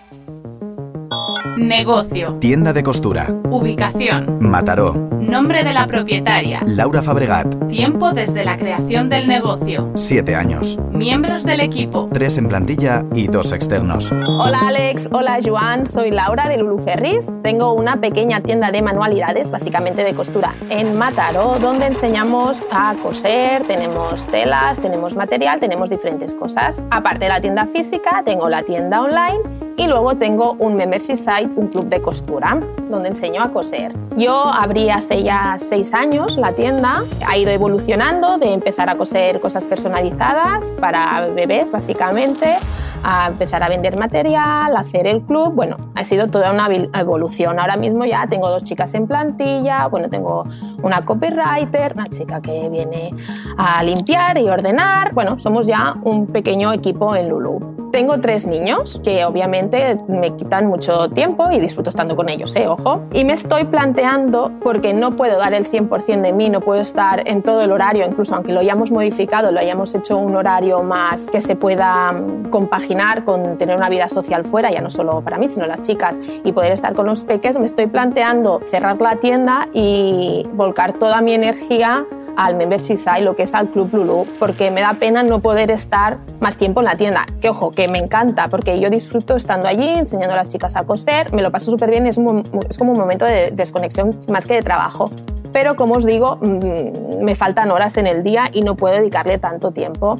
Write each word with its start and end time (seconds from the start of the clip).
Negocio. 1.59 2.35
Tienda 2.35 2.75
de 2.75 2.83
costura. 2.83 3.35
Ubicación. 3.51 4.39
Mataró. 4.41 4.93
Nombre 5.21 5.65
de 5.65 5.73
la 5.73 5.87
propietaria. 5.87 6.61
Laura 6.67 7.03
Fabregat. 7.03 7.69
Tiempo 7.69 8.13
desde 8.13 8.45
la 8.45 8.59
creación 8.59 9.09
del 9.09 9.27
negocio. 9.27 9.91
Siete 9.95 10.37
años. 10.37 10.79
Miembros 10.93 11.45
del 11.45 11.61
equipo. 11.61 12.11
Tres 12.13 12.37
en 12.37 12.49
plantilla 12.49 13.05
y 13.15 13.27
dos 13.29 13.53
externos. 13.53 14.13
Hola 14.13 14.61
Alex, 14.67 15.09
hola 15.11 15.39
Joan, 15.45 15.87
soy 15.87 16.11
Laura 16.11 16.49
de 16.49 16.59
Lulu 16.59 16.79
Ferris. 16.79 17.33
Tengo 17.43 17.73
una 17.73 18.01
pequeña 18.01 18.41
tienda 18.43 18.71
de 18.71 18.83
manualidades, 18.83 19.51
básicamente 19.51 20.05
de 20.05 20.13
costura, 20.13 20.55
en 20.69 20.97
Mataró, 20.97 21.59
donde 21.59 21.87
enseñamos 21.87 22.65
a 22.71 22.95
coser, 23.03 23.63
tenemos 23.63 24.27
telas, 24.27 24.79
tenemos 24.79 25.17
material, 25.17 25.59
tenemos 25.61 25.89
diferentes 25.89 26.35
cosas. 26.35 26.83
Aparte 26.91 27.25
de 27.25 27.31
la 27.31 27.41
tienda 27.41 27.67
física, 27.67 28.23
tengo 28.25 28.49
la 28.49 28.63
tienda 28.63 29.01
online 29.03 29.41
y 29.77 29.87
luego 29.87 30.17
tengo 30.17 30.53
un 30.59 30.77
membership 30.77 31.17
site, 31.17 31.46
un 31.57 31.69
club 31.69 31.87
de 31.87 32.01
costura, 32.01 32.61
donde 32.91 33.09
enseño 33.09 33.43
a 33.43 33.51
coser. 33.51 33.95
Yo 34.17 34.35
abrí 34.35 34.91
hace 34.91 35.23
ya 35.23 35.55
seis 35.59 35.95
años 35.95 36.37
la 36.37 36.53
tienda, 36.53 37.05
ha 37.27 37.37
ido 37.37 37.51
evolucionando 37.51 38.39
de 38.39 38.53
empezar 38.53 38.89
a 38.89 38.97
coser 38.97 39.41
cosas 39.41 39.67
personalizadas 39.67 40.77
para 40.81 41.27
bebés, 41.29 41.71
básicamente, 41.71 42.57
a 43.03 43.29
empezar 43.29 43.63
a 43.63 43.69
vender 43.69 43.97
material, 43.97 44.77
a 44.77 44.81
hacer 44.81 45.07
el 45.07 45.23
club. 45.23 45.53
Bueno, 45.55 45.77
ha 45.95 46.05
sido 46.05 46.29
toda 46.29 46.53
una 46.53 46.69
evolución. 46.99 47.61
Ahora 47.61 47.77
mismo 47.77 48.05
ya 48.05 48.27
tengo 48.27 48.49
dos 48.49 48.65
chicas 48.65 48.95
en 48.95 49.07
plantilla, 49.07 49.87
bueno, 49.89 50.09
tengo 50.09 50.45
una 50.83 51.05
copywriter, 51.05 51.93
una 51.95 52.09
chica 52.09 52.41
que 52.41 52.69
viene 52.69 53.15
a 53.57 53.83
limpiar 53.83 54.39
y 54.39 54.49
ordenar. 54.49 55.15
Bueno, 55.15 55.39
somos 55.39 55.67
ya 55.67 55.97
un 56.03 56.27
pequeño 56.27 56.73
equipo 56.73 57.15
en 57.15 57.29
Lulu. 57.29 57.86
Tengo 57.93 58.21
tres 58.21 58.47
niños 58.47 59.01
que 59.03 59.25
obviamente 59.25 59.99
me 60.09 60.35
quitan 60.37 60.67
mucho 60.67 61.09
tiempo 61.11 61.51
y 61.51 61.61
disfruto 61.61 61.91
estando 61.91 62.17
con 62.17 62.29
ellos, 62.29 62.55
¿eh? 62.57 62.67
ojo. 62.67 63.03
Y 63.13 63.25
me 63.25 63.33
estoy 63.33 63.65
planteando, 63.65 64.53
porque 64.63 64.93
no 64.93 65.17
puedo 65.17 65.39
dar 65.39 65.55
el 65.55 65.67
100% 65.67 66.21
de 66.21 66.33
mí, 66.33 66.51
no 66.51 66.61
puedo 66.61 66.81
estar 66.81 67.27
en 67.29 67.43
todo 67.43 67.63
el 67.63 67.73
horario, 67.73 68.05
incluso 68.07 68.35
aunque 68.35 68.53
lo 68.53 68.61
hayamos 68.61 68.91
modificado, 68.91 69.53
lo 69.53 69.61
hayamos 69.61 69.95
hecho 69.95 70.17
un 70.19 70.35
horario 70.37 70.83
más 70.83 71.31
que 71.31 71.41
se 71.41 71.57
pueda 71.57 72.13
mm, 72.13 72.51
compaginar 72.51 73.25
con 73.25 73.57
tener 73.57 73.77
una 73.77 73.89
vida 73.89 74.09
social 74.09 74.45
fuera, 74.45 74.71
ya 74.71 74.81
no 74.81 74.91
solo 74.91 75.21
para 75.23 75.39
mí, 75.39 75.49
sino 75.49 75.67
las 75.67 75.83
chicas, 75.83 76.19
y 76.45 76.53
poder 76.53 76.73
estar 76.73 76.95
con 76.95 77.07
los 77.07 77.25
peques, 77.25 77.59
me 77.59 77.67
estoy 77.67 77.87
planteando 77.87 78.61
cerrar 78.67 79.01
la 79.01 79.17
tienda 79.17 79.69
y 79.73 80.47
volcar 80.55 80.95
toda 80.95 81.21
mi 81.21 81.35
energía 81.35 82.05
al 82.37 82.57
Membership 82.57 82.97
lo 83.21 83.35
que 83.35 83.43
es 83.43 83.55
al 83.55 83.71
Club 83.71 83.91
Lulu, 83.93 84.27
porque 84.39 84.71
me 84.71 84.81
da 84.81 84.95
pena 84.95 85.23
no 85.23 85.41
poder 85.41 85.71
estar 85.71 86.19
más 86.41 86.57
tiempo 86.57 86.81
en 86.81 86.87
la 86.87 86.97
tienda. 86.97 87.27
Que 87.41 87.49
ojo, 87.49 87.71
que 87.71 87.89
me 87.89 87.99
encanta, 87.99 88.49
porque 88.49 88.79
yo 88.81 88.91
disfruto 88.91 89.37
estando 89.37 89.69
allí, 89.69 89.89
enseñando 89.89 90.35
a 90.35 90.37
las 90.37 90.49
chicas 90.49 90.77
a 90.77 90.85
coser, 90.85 91.33
me 91.33 91.43
lo 91.43 91.51
paso 91.51 91.71
súper 91.71 91.91
bien, 91.91 92.07
es 92.07 92.17
como 92.17 92.93
un 92.93 92.99
momento 92.99 93.25
de 93.25 93.51
desconexión 93.51 94.17
más 94.29 94.47
que 94.47 94.55
de 94.55 94.63
trabajo. 94.63 95.11
Pero 95.53 95.75
como 95.77 95.95
os 95.95 96.05
digo, 96.05 96.39
mm, 96.41 97.25
me 97.25 97.35
faltan 97.35 97.71
horas 97.71 97.97
en 97.97 98.07
el 98.07 98.23
día 98.23 98.45
y 98.53 98.63
no 98.63 98.75
puedo 98.75 98.95
dedicarle 98.95 99.39
tanto 99.39 99.71
tiempo. 99.71 100.19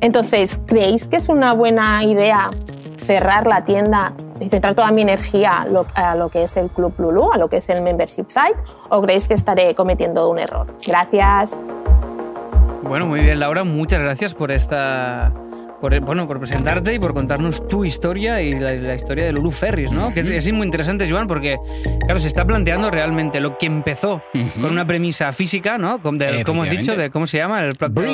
Entonces, 0.00 0.58
¿creéis 0.66 1.06
que 1.06 1.16
es 1.16 1.28
una 1.28 1.52
buena 1.52 2.02
idea 2.04 2.50
cerrar 3.10 3.44
la 3.48 3.64
tienda 3.64 4.12
y 4.38 4.48
centrar 4.48 4.76
toda 4.76 4.92
mi 4.92 5.02
energía 5.02 5.66
a 5.94 6.14
lo 6.14 6.28
que 6.28 6.44
es 6.44 6.56
el 6.56 6.68
Club 6.70 6.94
Lulu, 6.98 7.32
a 7.32 7.38
lo 7.38 7.48
que 7.48 7.56
es 7.56 7.68
el 7.68 7.82
Membership 7.82 8.26
Site? 8.28 8.54
¿O 8.88 9.02
creéis 9.02 9.26
que 9.26 9.34
estaré 9.34 9.74
cometiendo 9.74 10.30
un 10.30 10.38
error? 10.38 10.68
Gracias. 10.86 11.60
Bueno, 12.82 13.06
muy 13.06 13.18
bien, 13.18 13.40
Laura, 13.40 13.64
muchas 13.64 14.00
gracias 14.00 14.32
por 14.32 14.52
esta 14.52 15.32
por, 15.80 15.98
bueno, 16.00 16.26
por 16.26 16.38
presentarte 16.38 16.94
y 16.94 16.98
por 16.98 17.14
contarnos 17.14 17.66
tu 17.66 17.84
historia 17.84 18.40
y 18.42 18.52
la, 18.58 18.72
la 18.72 18.94
historia 18.94 19.24
de 19.24 19.32
Lulu 19.32 19.50
Ferris, 19.50 19.90
¿no? 19.92 20.12
Que 20.12 20.20
es 20.36 20.52
muy 20.52 20.66
interesante, 20.66 21.08
Joan, 21.10 21.26
porque, 21.26 21.56
claro, 22.04 22.20
se 22.20 22.28
está 22.28 22.44
planteando 22.44 22.90
realmente 22.90 23.40
lo 23.40 23.56
que 23.58 23.66
empezó 23.66 24.22
Ujú. 24.34 24.60
con 24.60 24.66
una 24.72 24.86
premisa 24.86 25.32
física, 25.32 25.78
¿no? 25.78 26.00
Como, 26.02 26.18
de, 26.18 26.44
¿Cómo 26.44 26.62
has 26.62 26.70
dicho? 26.70 26.96
De, 26.96 27.10
¿Cómo 27.10 27.26
se 27.26 27.38
llama? 27.38 27.64
El 27.64 27.74
Procter, 27.74 28.04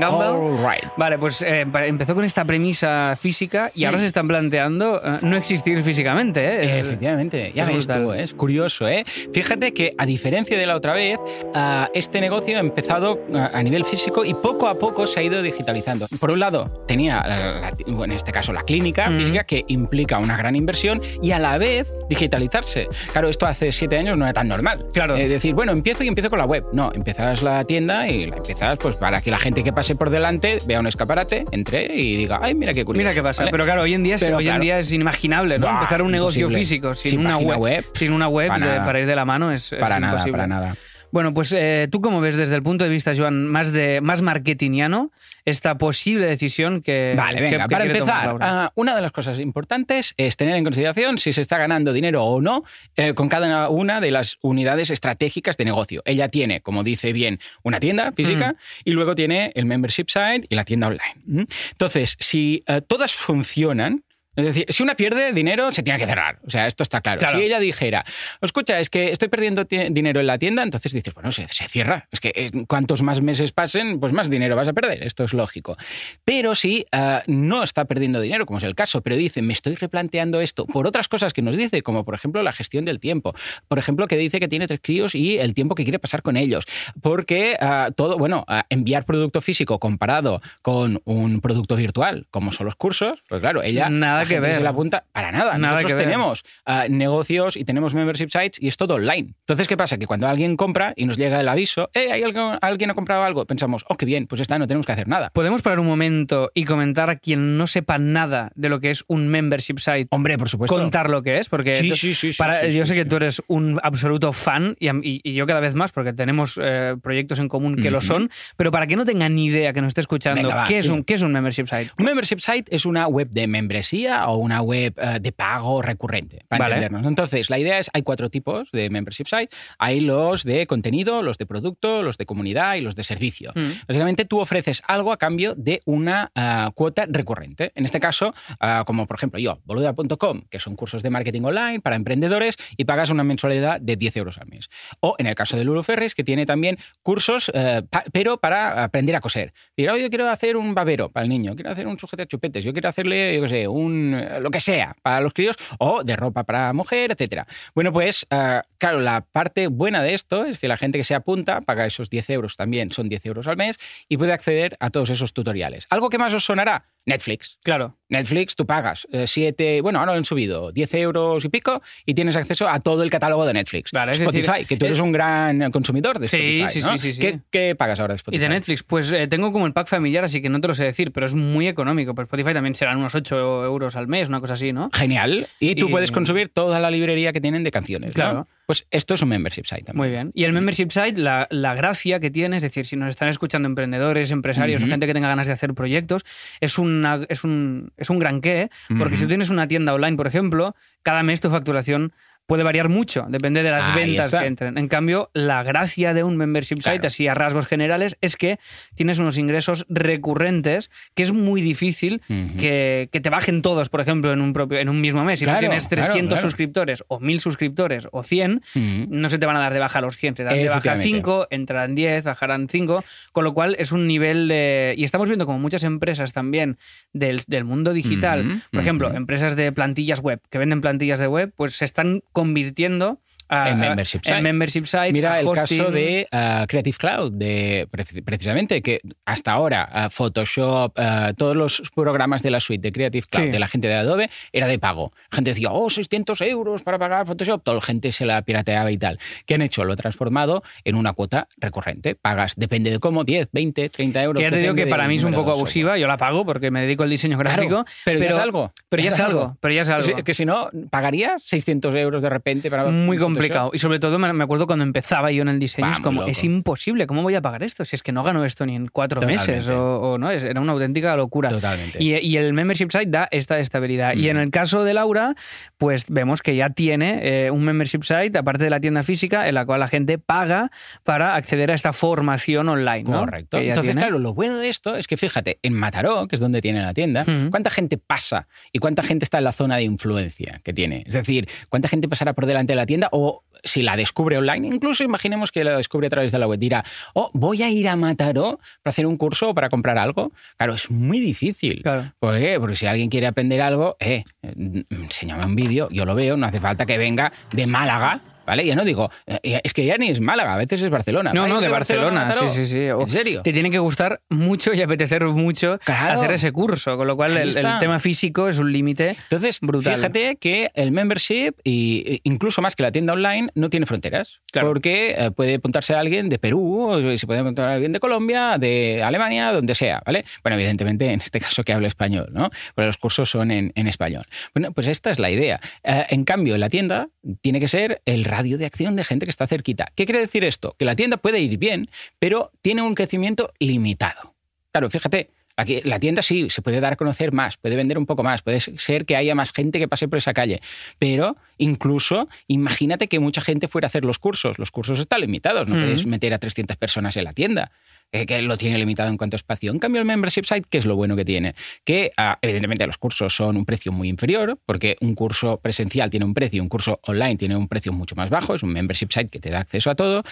Gamble. 0.00 0.58
Right. 0.58 0.84
Vale, 0.96 1.18
pues 1.18 1.42
eh, 1.42 1.66
empezó 1.86 2.14
con 2.14 2.24
esta 2.24 2.44
premisa 2.44 3.14
física 3.20 3.70
y 3.74 3.84
ahora 3.84 3.98
se 3.98 4.06
están 4.06 4.28
planteando 4.28 5.00
eh, 5.04 5.18
no 5.22 5.36
existir 5.36 5.82
físicamente, 5.82 6.40
¿eh? 6.44 6.64
Es- 6.80 6.84
Efectivamente, 6.84 7.52
ya 7.54 7.64
es 7.64 7.68
ves 7.68 7.86
tú, 7.86 8.12
es 8.12 8.34
curioso, 8.34 8.86
¿eh? 8.88 9.04
Fíjate 9.32 9.72
que 9.72 9.94
a 9.98 10.06
diferencia 10.06 10.58
de 10.58 10.66
la 10.66 10.76
otra 10.76 10.92
vez, 10.94 11.18
ah, 11.54 11.88
este 11.94 12.20
negocio 12.20 12.56
ha 12.56 12.60
empezado 12.60 13.18
ah, 13.34 13.50
a 13.54 13.62
nivel 13.62 13.84
físico 13.84 14.24
y 14.24 14.34
poco 14.34 14.68
a 14.68 14.74
poco 14.78 15.06
se 15.06 15.20
ha 15.20 15.22
ido 15.22 15.42
digitalizando. 15.42 16.06
Por 16.20 16.30
un 16.30 16.40
lado, 16.40 16.70
tenía, 16.86 17.22
la- 17.26 17.36
la- 17.38 17.72
bueno, 17.86 18.12
en 18.12 18.16
este 18.16 18.32
caso, 18.32 18.52
la 18.52 18.62
clínica 18.62 19.10
física 19.10 19.44
que 19.44 19.64
implica 19.68 20.18
una 20.18 20.36
gran 20.36 20.56
inversión 20.56 21.00
y 21.22 21.30
a 21.32 21.38
la 21.38 21.58
vez 21.58 21.96
digitalizarse. 22.08 22.88
Claro, 23.12 23.28
esto 23.28 23.46
hace 23.46 23.72
siete 23.72 23.98
años 23.98 24.16
no 24.18 24.24
era 24.24 24.32
tan 24.32 24.48
normal. 24.48 24.86
Claro. 24.92 25.16
Es 25.16 25.28
decir, 25.28 25.54
bueno, 25.54 25.72
empiezo 25.72 26.04
y 26.04 26.08
empiezo 26.08 26.30
con 26.30 26.38
la 26.38 26.44
web. 26.46 26.64
No, 26.72 26.90
empiezas 26.94 27.42
la 27.42 27.64
tienda 27.64 28.08
y 28.08 28.26
la 28.26 28.36
empiezas 28.36 28.76
pues 28.78 28.96
para 28.96 29.20
que 29.20 29.30
la 29.30 29.38
gente 29.38 29.62
que 29.64 29.72
pase 29.72 29.94
por 29.96 30.10
delante 30.10 30.58
vea 30.66 30.80
un 30.80 30.86
escaparate, 30.86 31.44
entre 31.52 31.94
y 31.94 32.16
diga, 32.16 32.40
ay, 32.42 32.54
mira 32.54 32.72
qué 32.72 32.84
curioso. 32.84 33.02
Mira 33.04 33.14
qué 33.14 33.22
pasa. 33.22 33.42
¿vale? 33.42 33.50
Pero 33.50 33.64
claro, 33.64 33.82
hoy 33.82 33.94
en 33.94 34.02
día, 34.02 34.16
Pero 34.20 34.36
hoy 34.38 34.48
en 34.48 34.60
día 34.60 34.78
es 34.78 34.92
inimaginable, 34.92 35.58
¿no? 35.58 35.68
Empezar 35.68 36.02
un 36.02 36.12
negocio 36.12 36.48
físico 36.50 36.94
sin, 36.94 37.10
Sin 37.12 37.20
una 37.20 37.36
web, 37.38 37.58
web, 37.58 37.84
sin 37.94 38.12
una 38.12 38.28
web 38.28 38.48
para 38.48 38.66
de- 38.66 38.72
nada. 38.72 38.84
para 38.86 39.00
ir 39.00 39.06
de 39.06 39.16
la 39.16 39.24
mano 39.24 39.50
es, 39.52 39.72
es 39.72 39.78
para 39.80 39.98
nada, 40.00 40.12
imposible. 40.14 40.32
para 40.32 40.46
nada. 40.46 40.76
Bueno, 41.14 41.32
pues 41.32 41.52
eh, 41.52 41.86
tú 41.92 42.00
cómo 42.00 42.20
ves 42.20 42.36
desde 42.36 42.56
el 42.56 42.64
punto 42.64 42.82
de 42.82 42.90
vista, 42.90 43.14
Joan, 43.16 43.46
más 43.46 43.70
de 43.70 44.00
más 44.00 44.20
marketingiano 44.20 45.12
esta 45.44 45.78
posible 45.78 46.26
decisión 46.26 46.82
que 46.82 47.14
Vale, 47.16 47.40
venga, 47.40 47.68
que 47.68 47.68
para 47.68 47.84
empezar, 47.84 48.36
ah, 48.40 48.72
una 48.74 48.96
de 48.96 49.00
las 49.00 49.12
cosas 49.12 49.38
importantes 49.38 50.14
es 50.16 50.36
tener 50.36 50.56
en 50.56 50.64
consideración 50.64 51.20
si 51.20 51.32
se 51.32 51.40
está 51.40 51.56
ganando 51.56 51.92
dinero 51.92 52.24
o 52.24 52.40
no 52.40 52.64
eh, 52.96 53.14
con 53.14 53.28
cada 53.28 53.68
una 53.68 54.00
de 54.00 54.10
las 54.10 54.38
unidades 54.42 54.90
estratégicas 54.90 55.56
de 55.56 55.64
negocio. 55.66 56.02
Ella 56.04 56.30
tiene, 56.30 56.62
como 56.62 56.82
dice 56.82 57.12
bien, 57.12 57.38
una 57.62 57.78
tienda 57.78 58.10
física 58.10 58.56
y 58.84 58.90
luego 58.90 59.14
tiene 59.14 59.52
el 59.54 59.66
membership 59.66 60.06
site 60.08 60.46
y 60.48 60.56
la 60.56 60.64
tienda 60.64 60.88
online. 60.88 61.46
Entonces, 61.70 62.16
si 62.18 62.64
eh, 62.66 62.80
todas 62.84 63.14
funcionan, 63.14 64.02
es 64.36 64.44
decir, 64.44 64.66
si 64.68 64.82
una 64.82 64.94
pierde 64.94 65.32
dinero, 65.32 65.72
se 65.72 65.82
tiene 65.82 65.98
que 65.98 66.06
cerrar. 66.06 66.38
O 66.46 66.50
sea, 66.50 66.66
esto 66.66 66.82
está 66.82 67.00
claro. 67.00 67.20
Claro. 67.20 67.38
Si 67.38 67.44
ella 67.44 67.60
dijera, 67.60 68.04
escucha, 68.40 68.80
es 68.80 68.90
que 68.90 69.12
estoy 69.12 69.28
perdiendo 69.28 69.64
dinero 69.64 70.20
en 70.20 70.26
la 70.26 70.38
tienda, 70.38 70.62
entonces 70.62 70.92
dices, 70.92 71.14
bueno, 71.14 71.30
se, 71.32 71.46
se 71.48 71.68
cierra. 71.68 72.08
Es 72.10 72.20
que 72.20 72.32
eh, 72.34 72.50
cuantos 72.66 73.02
más 73.02 73.20
meses 73.20 73.52
pasen, 73.52 74.00
pues 74.00 74.12
más 74.12 74.30
dinero 74.30 74.56
vas 74.56 74.68
a 74.68 74.72
perder. 74.72 75.02
Esto 75.04 75.24
es 75.24 75.32
lógico. 75.32 75.76
Pero 76.24 76.54
si 76.54 76.86
ah, 76.92 77.22
no 77.26 77.62
está 77.62 77.84
perdiendo 77.84 78.20
dinero, 78.20 78.46
como 78.46 78.58
es 78.58 78.64
el 78.64 78.74
caso, 78.74 79.02
pero 79.02 79.16
dice, 79.16 79.42
me 79.42 79.52
estoy 79.52 79.74
replanteando 79.76 80.40
esto 80.40 80.66
por 80.66 80.86
otras 80.86 81.08
cosas 81.08 81.32
que 81.32 81.42
nos 81.42 81.56
dice, 81.56 81.82
como 81.82 82.04
por 82.04 82.14
ejemplo 82.14 82.42
la 82.42 82.52
gestión 82.52 82.84
del 82.84 83.00
tiempo. 83.00 83.34
Por 83.68 83.78
ejemplo, 83.78 84.06
que 84.06 84.16
dice 84.16 84.40
que 84.40 84.48
tiene 84.48 84.66
tres 84.66 84.80
críos 84.82 85.14
y 85.14 85.38
el 85.38 85.54
tiempo 85.54 85.74
que 85.74 85.84
quiere 85.84 85.98
pasar 85.98 86.22
con 86.22 86.36
ellos. 86.36 86.64
Porque 87.00 87.56
ah, 87.60 87.90
todo, 87.94 88.18
bueno, 88.18 88.44
enviar 88.68 89.04
producto 89.04 89.40
físico 89.40 89.78
comparado 89.78 90.40
con 90.62 91.00
un 91.04 91.40
producto 91.40 91.76
virtual, 91.76 92.26
como 92.30 92.52
son 92.52 92.66
los 92.66 92.76
cursos, 92.76 93.22
pues 93.28 93.40
claro, 93.40 93.62
ella 93.62 93.88
Nada 93.88 94.23
que 94.28 94.40
ver. 94.40 94.56
se 94.56 94.62
la 94.62 94.70
apunta 94.70 95.04
para 95.12 95.30
nada. 95.32 95.58
Nada 95.58 95.74
Nosotros 95.76 95.92
que 95.92 96.04
tenemos 96.06 96.44
ah, 96.66 96.86
negocios 96.88 97.56
y 97.56 97.64
tenemos 97.64 97.94
membership 97.94 98.28
sites 98.30 98.60
y 98.60 98.68
es 98.68 98.76
todo 98.76 98.94
online. 98.94 99.34
Entonces, 99.40 99.68
¿qué 99.68 99.76
pasa? 99.76 99.98
Que 99.98 100.06
cuando 100.06 100.28
alguien 100.28 100.56
compra 100.56 100.92
y 100.96 101.06
nos 101.06 101.16
llega 101.16 101.40
el 101.40 101.48
aviso, 101.48 101.90
eh, 101.94 102.10
¿hay 102.12 102.22
alguien 102.22 102.90
ha 102.90 102.94
comprado 102.94 103.22
algo? 103.24 103.44
Pensamos, 103.46 103.84
oh, 103.88 103.96
qué 103.96 104.06
bien, 104.06 104.26
pues 104.26 104.40
está, 104.40 104.58
no 104.58 104.66
tenemos 104.66 104.86
que 104.86 104.92
hacer 104.92 105.08
nada. 105.08 105.30
¿Podemos 105.32 105.62
parar 105.62 105.80
un 105.80 105.86
momento 105.86 106.50
y 106.54 106.64
comentar 106.64 107.10
a 107.10 107.16
quien 107.16 107.56
no 107.56 107.66
sepa 107.66 107.98
nada 107.98 108.50
de 108.54 108.68
lo 108.68 108.80
que 108.80 108.90
es 108.90 109.04
un 109.08 109.28
membership 109.28 109.78
site? 109.78 110.08
Hombre, 110.10 110.38
por 110.38 110.48
supuesto. 110.48 110.74
Contar 110.74 111.10
lo 111.10 111.22
que 111.22 111.38
es, 111.38 111.48
porque 111.48 111.76
Sí, 111.76 111.90
tú- 111.90 111.96
sí, 111.96 112.14
sí, 112.14 112.32
sí, 112.32 112.38
para- 112.38 112.62
sí, 112.70 112.76
yo 112.76 112.86
sé 112.86 112.94
que 112.94 113.04
tú 113.04 113.16
eres 113.16 113.42
un 113.46 113.78
absoluto 113.82 114.32
fan 114.32 114.76
y, 114.78 114.88
a- 114.88 114.94
y- 115.02 115.20
y 115.22 115.34
yo 115.34 115.46
cada 115.46 115.60
vez 115.60 115.74
más, 115.74 115.92
porque 115.92 116.12
tenemos 116.12 116.58
eh, 116.62 116.96
proyectos 117.02 117.38
en 117.38 117.48
común 117.48 117.76
que 117.76 117.90
lo 117.90 118.00
son, 118.00 118.30
pero 118.56 118.70
para 118.70 118.86
que 118.86 118.96
no 118.96 119.04
tenga 119.04 119.28
ni 119.28 119.46
idea 119.46 119.72
que 119.72 119.80
nos 119.80 119.88
esté 119.88 120.00
escuchando, 120.00 120.42
Venga, 120.42 120.54
va, 120.54 120.64
¿qué, 120.66 120.78
es 120.78 120.88
un, 120.88 121.04
¿qué 121.04 121.14
es 121.14 121.22
un 121.22 121.32
membership 121.32 121.66
site? 121.66 121.90
Un 121.98 122.04
membership 122.04 122.38
site 122.40 122.74
es 122.74 122.86
una 122.86 123.06
web 123.06 123.28
de 123.30 123.46
membresía 123.46 124.13
o 124.28 124.36
una 124.36 124.62
web 124.62 124.94
eh, 124.96 125.18
de 125.20 125.32
pago 125.32 125.82
recurrente, 125.82 126.44
para 126.48 126.64
Vale. 126.64 126.74
entendernos. 126.76 127.08
Entonces, 127.08 127.50
la 127.50 127.58
idea 127.58 127.78
es, 127.78 127.90
hay 127.92 128.02
cuatro 128.02 128.30
tipos 128.30 128.70
de 128.72 128.88
membership 128.90 129.26
site. 129.26 129.50
Hay 129.78 130.00
los 130.00 130.44
de 130.44 130.66
contenido, 130.66 131.22
los 131.22 131.38
de 131.38 131.46
producto, 131.46 132.02
los 132.02 132.16
de 132.18 132.26
comunidad 132.26 132.76
y 132.76 132.80
los 132.80 132.94
de 132.96 133.04
servicio. 133.04 133.52
Mm. 133.54 133.86
Básicamente, 133.88 134.24
tú 134.24 134.40
ofreces 134.40 134.82
algo 134.86 135.12
a 135.12 135.16
cambio 135.18 135.54
de 135.56 135.80
una 135.84 136.30
ah, 136.34 136.70
cuota 136.74 137.06
recurrente. 137.08 137.72
En 137.74 137.84
este 137.84 138.00
caso, 138.00 138.34
ah, 138.60 138.84
como 138.86 139.06
por 139.06 139.16
ejemplo 139.16 139.38
yo, 139.40 139.58
boluda.com, 139.64 140.42
que 140.50 140.58
son 140.60 140.76
cursos 140.76 141.02
de 141.02 141.10
marketing 141.10 141.42
online 141.42 141.80
para 141.80 141.96
emprendedores 141.96 142.56
y 142.76 142.84
pagas 142.84 143.10
una 143.10 143.24
mensualidad 143.24 143.80
de 143.80 143.96
10 143.96 144.16
euros 144.16 144.38
al 144.38 144.48
mes. 144.48 144.68
O 145.00 145.14
en 145.18 145.26
el 145.26 145.34
caso 145.34 145.56
de 145.56 145.64
Lulu 145.64 145.82
Ferris, 145.82 146.14
que 146.14 146.24
tiene 146.24 146.46
también 146.46 146.78
cursos, 147.02 147.50
pa- 147.90 148.04
pero 148.12 148.38
para 148.38 148.84
aprender 148.84 149.14
a 149.16 149.20
coser. 149.20 149.52
Decir, 149.76 149.90
"Oh, 149.90 149.96
yo 149.96 150.08
quiero 150.08 150.28
hacer 150.28 150.56
un 150.56 150.74
babero 150.74 151.10
para 151.10 151.24
el 151.24 151.30
niño, 151.30 151.54
quiero 151.54 151.70
hacer 151.70 151.86
un 151.86 151.98
sujete 151.98 152.22
a 152.22 152.26
chupetes, 152.26 152.64
yo 152.64 152.72
quiero 152.72 152.88
hacerle, 152.88 153.34
yo 153.36 153.42
qué 153.42 153.48
sé, 153.48 153.68
un, 153.68 154.03
eh, 154.12 154.40
lo 154.40 154.50
que 154.50 154.60
sea 154.60 154.96
para 155.02 155.20
los 155.20 155.32
críos, 155.32 155.56
o 155.78 156.04
de 156.04 156.16
ropa 156.16 156.44
para 156.44 156.72
mujer, 156.72 157.12
etcétera. 157.12 157.46
Bueno, 157.74 157.92
pues, 157.92 158.26
ah, 158.30 158.62
claro, 158.78 158.98
la 159.00 159.22
parte 159.22 159.68
buena 159.68 160.02
de 160.02 160.14
esto 160.14 160.44
es 160.44 160.58
que 160.58 160.68
la 160.68 160.76
gente 160.76 160.98
que 160.98 161.04
se 161.04 161.14
apunta 161.14 161.60
paga 161.60 161.86
esos 161.86 162.10
10 162.10 162.28
euros 162.30 162.56
también, 162.56 162.90
son 162.90 163.08
10 163.08 163.24
euros 163.26 163.46
al 163.46 163.56
mes, 163.56 163.78
y 164.08 164.16
puede 164.16 164.32
acceder 164.32 164.76
a 164.80 164.90
todos 164.90 165.10
esos 165.10 165.32
tutoriales. 165.32 165.86
¿Algo 165.90 166.10
que 166.10 166.18
más 166.18 166.34
os 166.34 166.44
sonará? 166.44 166.93
Netflix. 167.06 167.58
Claro. 167.62 167.96
Netflix, 168.08 168.54
tú 168.54 168.64
pagas 168.66 169.06
7, 169.26 169.80
bueno, 169.80 169.98
ahora 169.98 170.12
lo 170.12 170.18
han 170.18 170.24
subido, 170.24 170.70
10 170.72 170.94
euros 170.94 171.44
y 171.44 171.48
pico, 171.48 171.82
y 172.06 172.14
tienes 172.14 172.36
acceso 172.36 172.68
a 172.68 172.78
todo 172.80 173.02
el 173.02 173.10
catálogo 173.10 173.44
de 173.44 173.52
Netflix. 173.54 173.90
Vale, 173.92 174.12
es 174.12 174.20
Spotify, 174.20 174.52
decir, 174.52 174.66
que 174.68 174.76
tú 174.76 174.86
eres 174.86 174.98
eh, 174.98 175.02
un 175.02 175.10
gran 175.12 175.70
consumidor 175.72 176.18
de 176.20 176.28
Sí, 176.28 176.36
Spotify. 176.36 176.68
sí, 176.68 176.80
¿no? 176.88 176.96
sí, 176.96 176.98
sí, 176.98 177.12
sí. 177.14 177.20
¿Qué, 177.20 177.40
qué 177.50 177.74
pagas 177.74 177.98
ahora 178.00 178.12
de 178.14 178.16
Y 178.16 178.20
Spotify? 178.20 178.40
de 178.42 178.48
Netflix, 178.48 178.82
pues 178.84 179.12
eh, 179.12 179.26
tengo 179.26 179.50
como 179.52 179.66
el 179.66 179.72
pack 179.72 179.88
familiar, 179.88 180.24
así 180.24 180.40
que 180.40 180.48
no 180.48 180.60
te 180.60 180.68
lo 180.68 180.74
sé 180.74 180.84
decir, 180.84 181.10
pero 181.12 181.26
es 181.26 181.34
muy 181.34 181.66
económico. 181.66 182.14
Por 182.14 182.24
Spotify 182.24 182.52
también 182.52 182.74
serán 182.74 182.98
unos 182.98 183.14
8 183.14 183.64
euros 183.64 183.96
al 183.96 184.06
mes, 184.06 184.28
una 184.28 184.40
cosa 184.40 184.54
así, 184.54 184.72
¿no? 184.72 184.90
Genial. 184.92 185.48
Y 185.58 185.74
tú 185.74 185.88
Y- 185.88 185.90
puedes 185.90 186.12
consumir 186.12 186.50
toda 186.50 186.78
la 186.80 186.90
librería 186.90 187.32
que 187.32 187.40
tienen 187.40 187.64
de 187.64 187.70
canciones. 187.72 188.16
¿no? 188.16 188.46
Pues 188.66 188.86
esto 188.90 189.14
es 189.14 189.22
un 189.22 189.28
membership 189.28 189.64
site 189.64 189.82
también. 189.82 189.96
Muy 189.96 190.10
bien. 190.10 190.30
Y 190.34 190.44
el 190.44 190.52
membership 190.52 190.90
site, 190.90 191.20
la, 191.20 191.46
la 191.50 191.74
gracia 191.74 192.18
que 192.20 192.30
tiene, 192.30 192.56
es 192.56 192.62
decir, 192.62 192.86
si 192.86 192.96
nos 192.96 193.10
están 193.10 193.28
escuchando 193.28 193.68
emprendedores, 193.68 194.30
empresarios 194.30 194.82
o 194.82 194.86
gente 194.86 195.06
que 195.06 195.12
tenga 195.12 195.28
ganas 195.28 195.46
de 195.46 195.52
hacer 195.52 195.74
proyectos, 195.74 196.24
es, 196.60 196.78
una, 196.78 197.26
es, 197.28 197.44
un, 197.44 197.92
es 197.96 198.08
un 198.08 198.18
gran 198.18 198.40
qué, 198.40 198.70
porque 198.98 199.16
si 199.16 199.24
tú 199.24 199.28
tienes 199.28 199.50
una 199.50 199.68
tienda 199.68 199.92
online, 199.92 200.16
por 200.16 200.26
ejemplo, 200.26 200.74
cada 201.02 201.22
mes 201.22 201.40
tu 201.40 201.50
facturación 201.50 202.12
puede 202.46 202.62
variar 202.62 202.88
mucho, 202.88 203.24
depende 203.28 203.62
de 203.62 203.70
las 203.70 203.90
Ahí 203.90 204.04
ventas 204.06 204.26
está. 204.26 204.40
que 204.40 204.46
entren. 204.46 204.76
En 204.78 204.88
cambio, 204.88 205.30
la 205.32 205.62
gracia 205.62 206.12
de 206.14 206.24
un 206.24 206.36
membership 206.36 206.76
site, 206.82 207.06
así 207.06 207.26
a 207.26 207.34
rasgos 207.34 207.66
generales, 207.66 208.16
es 208.20 208.36
que 208.36 208.58
tienes 208.94 209.18
unos 209.18 209.38
ingresos 209.38 209.86
recurrentes 209.88 210.90
que 211.14 211.22
es 211.22 211.32
muy 211.32 211.60
difícil 211.62 212.20
que, 212.58 213.08
que 213.12 213.20
te 213.20 213.30
bajen 213.30 213.62
todos, 213.62 213.88
por 213.88 214.00
ejemplo, 214.00 214.32
en 214.32 214.40
un, 214.40 214.52
propio, 214.52 214.78
en 214.78 214.88
un 214.88 215.00
mismo 215.00 215.24
mes. 215.24 215.38
Si 215.38 215.44
Claro, 215.44 215.60
tú 215.60 215.66
tienes 215.66 215.86
claro, 215.86 216.04
300 216.06 216.36
claro. 216.36 216.48
suscriptores 216.48 217.04
o 217.08 217.20
1000 217.20 217.40
suscriptores 217.40 218.08
o 218.12 218.22
100, 218.22 218.62
Ujú. 218.74 219.06
no 219.08 219.28
se 219.28 219.38
te 219.38 219.46
van 219.46 219.56
a 219.56 219.60
dar 219.60 219.72
de 219.72 219.78
baja 219.80 220.00
los 220.00 220.16
100, 220.16 220.34
te 220.34 220.44
dan 220.44 220.54
de 220.54 220.64
baja 220.68 220.78
Efectivamente. 220.78 221.16
5, 221.18 221.46
entrarán 221.50 221.94
10, 221.94 222.24
bajarán 222.24 222.68
5, 222.68 223.04
con 223.32 223.44
lo 223.44 223.54
cual 223.54 223.76
es 223.78 223.92
un 223.92 224.06
nivel 224.06 224.48
de... 224.48 224.94
Y 224.96 225.04
estamos 225.04 225.28
viendo 225.28 225.46
como 225.46 225.58
muchas 225.58 225.82
empresas 225.84 226.32
también 226.32 226.78
del, 227.12 227.42
del 227.46 227.64
mundo 227.64 227.92
digital, 227.92 228.62
por 228.70 228.80
ejemplo, 228.80 229.12
empresas 229.14 229.56
de 229.56 229.72
plantillas 229.72 230.20
web, 230.20 230.40
que 230.50 230.58
venden 230.58 230.80
plantillas 230.80 231.18
de 231.20 231.26
web, 231.26 231.52
pues 231.56 231.74
se 231.76 231.84
están 231.84 232.22
convirtiendo 232.34 233.18
a- 233.62 233.68
En 233.70 233.74
a- 233.76 233.88
membership 233.88 234.18
en 234.18 234.24
site. 234.24 234.42
membership 234.42 234.84
sites, 234.86 235.12
Mira 235.12 235.34
a 235.34 235.40
el 235.40 235.46
hosting. 235.46 235.78
caso 235.78 235.90
de 235.90 236.26
ah, 236.32 236.64
Creative 236.68 236.96
Cloud, 236.98 237.32
de, 237.32 237.88
pre- 237.90 238.04
precisamente, 238.22 238.82
que 238.82 239.00
hasta 239.24 239.52
ahora 239.52 239.88
ah, 239.92 240.10
Photoshop, 240.10 240.92
ah, 240.96 241.32
todos 241.36 241.56
los 241.56 241.82
programas 241.94 242.42
de 242.42 242.50
la 242.50 242.60
suite 242.60 242.82
de 242.82 242.92
Creative 242.92 243.26
Cloud 243.30 243.44
Sí. 243.46 243.50
de 243.50 243.58
la 243.58 243.68
gente 243.68 243.88
de 243.88 243.94
Adobe 243.94 244.30
era 244.52 244.66
de 244.66 244.78
pago. 244.78 245.12
La 245.30 245.36
gente 245.36 245.50
decía, 245.50 245.70
oh, 245.72 245.90
600 245.90 246.40
euros 246.42 246.82
para 246.82 246.98
pagar 246.98 247.26
Photoshop. 247.26 247.62
Toda 247.62 247.76
la 247.76 247.80
gente 247.82 248.12
se 248.12 248.24
la 248.26 248.40
pirateaba 248.42 248.90
y 248.90 248.96
tal. 248.96 249.18
¿Qué 249.46 249.54
han 249.54 249.62
hecho? 249.62 249.84
Lo 249.84 249.92
han 249.92 249.98
transformado 249.98 250.62
en 250.84 250.94
una 250.96 251.12
cuota 251.12 251.48
recurrente. 251.58 252.14
Pagas, 252.14 252.54
depende 252.56 252.90
de 252.90 252.98
cómo, 252.98 253.24
10, 253.24 253.48
20, 253.52 253.88
30 253.90 254.22
euros. 254.22 254.42
Que 254.42 254.50
te 254.50 254.58
digo 254.58 254.74
que 254.74 254.86
para 254.86 255.06
mí 255.08 255.16
es 255.16 255.24
un 255.24 255.32
poco 255.32 255.50
software. 255.50 255.56
abusiva, 255.58 255.98
yo 255.98 256.06
la 256.06 256.16
pago 256.16 256.44
porque 256.44 256.70
me 256.70 256.82
dedico 256.82 257.02
al 257.02 257.10
diseño 257.10 257.38
Claro, 257.38 257.56
gráfico. 257.56 257.84
pero, 258.04 258.18
ya 258.20 258.30
es 258.30 258.36
algo. 258.38 258.72
Pero 258.88 259.02
ya 259.02 259.10
es 259.10 259.20
algo, 259.20 259.56
pero 259.60 259.74
ya 259.74 259.82
es 259.82 259.90
algo. 259.90 260.06
Sí, 260.06 260.22
Que 260.24 260.34
si 260.34 260.44
no, 260.44 260.70
¿pagarías 260.90 261.42
600 261.42 261.94
euros 261.94 262.22
de 262.22 262.30
repente 262.30 262.70
para 262.70 262.84
Muy 262.84 263.16
Photoshop? 263.18 263.30
Complicado. 263.48 263.70
Y 263.74 263.78
sobre 263.78 263.98
todo 263.98 264.18
me 264.18 264.42
acuerdo 264.44 264.66
cuando 264.66 264.84
empezaba 264.84 265.30
yo 265.32 265.42
en 265.42 265.48
el 265.48 265.58
diseño, 265.58 265.90
es 265.90 266.00
como, 266.00 266.20
loco. 266.22 266.30
es 266.30 266.42
imposible, 266.44 267.06
¿cómo 267.06 267.22
voy 267.22 267.34
a 267.34 267.42
pagar 267.42 267.62
esto? 267.62 267.84
Si 267.84 267.96
es 267.96 268.02
que 268.02 268.12
no 268.12 268.22
gano 268.22 268.44
esto 268.44 268.64
ni 268.66 268.74
en 268.76 268.88
cuatro 268.88 269.20
Totalmente. 269.20 269.52
meses 269.56 269.68
o, 269.70 270.12
o 270.12 270.18
no, 270.18 270.30
era 270.30 270.60
una 270.60 270.72
auténtica 270.72 271.16
locura. 271.16 271.48
Totalmente. 271.50 272.02
Y, 272.02 272.14
y 272.16 272.36
el 272.36 272.52
membership 272.52 272.90
site 272.90 273.06
da 273.06 273.28
esta 273.30 273.58
estabilidad. 273.58 274.14
Y 274.14 274.28
en 274.28 274.36
Mm. 274.36 274.40
el 274.40 274.50
caso 274.50 274.84
de 274.84 274.94
Laura, 274.94 275.34
pues 275.78 276.06
vemos 276.08 276.42
que 276.42 276.56
ya 276.56 276.70
tiene 276.70 277.20
eh, 277.46 277.50
un 277.50 277.64
membership 277.64 278.02
site, 278.02 278.36
aparte 278.38 278.64
de 278.64 278.70
la 278.70 278.80
tienda 278.80 279.02
física, 279.02 279.48
en 279.48 279.54
la 279.54 279.64
cual 279.66 279.80
la 279.80 279.88
gente 279.88 280.18
paga 280.18 280.70
para 281.04 281.34
acceder 281.36 281.70
a 281.70 281.74
esta 281.74 281.92
formación 281.92 282.68
online. 282.68 283.04
¿no? 283.04 283.20
Correcto. 283.20 283.58
Entonces, 283.58 283.84
tiene. 283.84 284.00
claro, 284.00 284.18
lo 284.18 284.34
bueno 284.34 284.58
de 284.58 284.68
esto 284.68 284.96
es 284.96 285.06
que 285.06 285.16
fíjate, 285.16 285.58
en 285.62 285.74
Mataró, 285.74 286.26
que 286.28 286.36
es 286.36 286.40
donde 286.40 286.60
tiene 286.60 286.82
la 286.82 286.92
tienda, 286.94 287.22
Ujú. 287.22 287.50
¿cuánta 287.50 287.70
gente 287.70 287.98
pasa 287.98 288.46
y 288.72 288.78
cuánta 288.78 289.02
gente 289.02 289.24
está 289.24 289.38
en 289.38 289.44
la 289.44 289.52
zona 289.52 289.76
de 289.76 289.82
influencia 289.84 290.60
que 290.64 290.72
tiene? 290.72 291.04
Es 291.06 291.14
decir, 291.14 291.48
¿cuánta 291.68 291.88
gente 291.88 292.08
pasará 292.08 292.32
por 292.32 292.46
delante 292.46 292.72
de 292.72 292.76
la 292.76 292.86
tienda 292.86 293.08
o 293.12 293.23
si 293.62 293.82
la 293.82 293.96
descubre 293.96 294.36
online? 294.38 294.68
Incluso 294.68 295.04
imaginemos 295.04 295.50
que 295.50 295.64
la 295.64 295.76
descubre 295.76 296.06
a 296.06 296.10
través 296.10 296.32
de 296.32 296.38
la 296.38 296.46
web. 296.46 296.58
Dirá, 296.58 296.84
oh, 297.14 297.30
voy 297.32 297.62
a 297.62 297.70
ir 297.70 297.88
a 297.88 297.96
Mataró 297.96 298.60
para 298.82 298.92
hacer 298.92 299.06
un 299.06 299.16
curso 299.16 299.50
o 299.50 299.54
para 299.54 299.70
comprar 299.70 299.98
algo. 299.98 300.32
Claro, 300.56 300.74
es 300.74 300.90
muy 300.90 301.20
difícil. 301.20 301.82
Claro. 301.82 302.12
¿Por 302.18 302.38
qué? 302.38 302.58
Porque 302.60 302.76
si 302.76 302.86
alguien 302.86 303.08
quiere 303.08 303.26
aprender 303.26 303.60
algo, 303.60 303.96
eh, 304.00 304.24
eh, 304.42 304.84
enséñame 304.90 305.44
un 305.46 305.56
vídeo, 305.56 305.88
yo 305.90 306.04
lo 306.04 306.14
veo, 306.14 306.36
no 306.36 306.46
hace 306.46 306.60
falta 306.60 306.86
que 306.86 306.98
venga 306.98 307.32
de 307.52 307.66
Málaga. 307.66 308.20
¿Vale? 308.46 308.64
Ya 308.66 308.74
no 308.74 308.84
digo, 308.84 309.10
eh, 309.26 309.60
es 309.64 309.72
que 309.72 309.84
ya 309.84 309.96
ni 309.96 310.10
es 310.10 310.20
Málaga, 310.20 310.54
a 310.54 310.58
veces 310.58 310.82
es 310.82 310.90
Barcelona. 310.90 311.32
No, 311.32 311.42
¿Vais 311.42 311.54
no, 311.54 311.60
de 311.60 311.68
Barcelona, 311.68 312.32
sí, 312.32 312.46
sí, 312.50 312.66
sí. 312.66 312.90
O- 312.90 313.02
¿En 313.02 313.08
serio? 313.08 313.42
Te 313.42 313.52
tiene 313.52 313.70
que 313.70 313.78
gustar 313.78 314.20
mucho 314.28 314.74
y 314.74 314.82
apetecer 314.82 315.24
mucho 315.24 315.78
Claro. 315.84 316.20
hacer 316.20 316.32
ese 316.32 316.52
curso, 316.52 316.96
con 316.96 317.06
lo 317.06 317.16
cual 317.16 317.36
el, 317.36 317.54
tema 317.54 317.98
físico 317.98 318.48
es 318.48 318.58
un 318.58 318.72
límite. 318.72 319.16
Entonces, 319.24 319.58
Brutal. 319.60 319.96
fíjate 319.96 320.36
que 320.36 320.70
el 320.74 320.92
membership, 320.92 321.52
y 321.64 322.02
e 322.06 322.20
incluso 322.24 322.60
más 322.62 322.76
que 322.76 322.82
la 322.82 322.92
tienda 322.92 323.12
online, 323.14 323.48
no 323.54 323.70
tiene 323.70 323.86
fronteras. 323.86 324.40
Claro. 324.52 324.68
Porque 324.68 325.14
eh, 325.16 325.30
puede 325.30 325.54
apuntarse 325.54 325.94
a 325.94 326.00
alguien 326.00 326.28
de 326.28 326.38
Perú, 326.38 327.14
se 327.16 327.26
puede 327.26 327.40
apuntar 327.40 327.68
a 327.68 327.72
alguien 327.74 327.92
de 327.92 328.00
Colombia, 328.00 328.58
de 328.58 329.02
Alemania, 329.02 329.52
donde 329.52 329.74
sea, 329.74 330.02
¿vale? 330.04 330.24
Bueno, 330.42 330.56
evidentemente, 330.56 331.10
en 331.10 331.20
este 331.20 331.40
caso 331.40 331.64
que 331.64 331.72
habla 331.72 331.88
español, 331.88 332.28
¿no? 332.32 332.50
Pero 332.74 332.86
los 332.86 332.98
cursos 332.98 333.30
son 333.30 333.50
en, 333.50 333.72
en 333.74 333.88
español. 333.88 334.24
Bueno, 334.54 334.72
pues 334.72 334.86
esta 334.86 335.10
es 335.10 335.18
la 335.18 335.30
idea. 335.30 335.60
Eh, 335.82 336.04
en 336.10 336.24
cambio, 336.24 336.58
la 336.58 336.68
tienda 336.68 337.08
tiene 337.40 337.60
que 337.60 337.68
ser 337.68 338.02
el 338.04 338.24
radio 338.34 338.58
de 338.58 338.66
acción 338.66 338.96
de 338.96 339.04
gente 339.04 339.26
que 339.26 339.30
está 339.30 339.46
cerquita. 339.46 339.92
¿Qué 339.94 340.06
quiere 340.06 340.18
decir 340.18 340.42
esto? 340.42 340.74
Que 340.76 340.84
la 340.84 340.96
tienda 340.96 341.18
puede 341.18 341.38
ir 341.38 341.56
bien, 341.56 341.88
pero 342.18 342.50
tiene 342.62 342.82
un 342.82 342.96
crecimiento 342.96 343.52
limitado. 343.60 344.34
Claro, 344.72 344.90
fíjate, 344.90 345.30
aquí 345.56 345.80
la 345.84 345.98
tienda 345.98 346.22
sí 346.22 346.50
se 346.50 346.62
puede 346.62 346.80
dar 346.80 346.94
a 346.94 346.96
conocer 346.96 347.32
más, 347.32 347.56
puede 347.56 347.76
vender 347.76 347.98
un 347.98 348.06
poco 348.06 348.22
más, 348.22 348.42
puede 348.42 348.60
ser 348.60 349.04
que 349.06 349.16
haya 349.16 349.34
más 349.34 349.52
gente 349.52 349.78
que 349.78 349.88
pase 349.88 350.08
por 350.08 350.18
esa 350.18 350.34
calle, 350.34 350.60
pero 350.98 351.36
incluso 351.58 352.28
imagínate 352.48 353.08
que 353.08 353.18
mucha 353.20 353.40
gente 353.40 353.68
fuera 353.68 353.86
a 353.86 353.88
hacer 353.88 354.04
los 354.04 354.18
cursos. 354.18 354.58
Los 354.58 354.70
cursos 354.70 354.98
están 355.00 355.20
limitados, 355.20 355.68
no 355.68 355.76
Mm. 355.76 355.80
puedes 355.80 356.06
meter 356.06 356.34
a 356.34 356.38
300 356.38 356.76
personas 356.76 357.16
en 357.16 357.24
la 357.24 357.32
tienda. 357.32 357.70
eh, 358.12 358.26
que 358.26 358.40
lo 358.42 358.56
tiene 358.58 358.78
limitado 358.78 359.08
en 359.08 359.16
cuanto 359.16 359.34
a 359.34 359.38
espacio. 359.38 359.72
En 359.72 359.78
cambio, 359.80 360.00
el 360.00 360.06
membership 360.06 360.44
site, 360.44 360.64
¿qué 360.70 360.78
es 360.78 360.84
lo 360.84 360.94
bueno 360.94 361.16
que 361.16 361.24
tiene? 361.24 361.54
Que 361.84 362.12
ah, 362.16 362.38
evidentemente 362.42 362.86
los 362.86 362.96
cursos 362.98 363.34
son 363.34 363.56
un 363.56 363.64
precio 363.64 363.90
muy 363.90 364.08
inferior, 364.08 364.56
porque 364.66 364.96
un 365.00 365.14
curso 365.16 365.56
presencial 365.60 366.10
tiene 366.10 366.24
un 366.26 366.34
precio, 366.34 366.62
un 366.62 366.68
curso 366.68 367.00
online 367.04 367.36
tiene 367.38 367.56
un 367.56 367.66
precio 367.66 367.92
mucho 367.92 368.14
más 368.14 368.30
bajo, 368.30 368.54
es 368.54 368.62
un 368.62 368.72
membership 368.72 369.08
site 369.10 369.28
que 369.30 369.40
te 369.40 369.50
da 369.50 369.60
acceso 369.60 369.90
a 369.90 369.94
todo, 369.96 370.22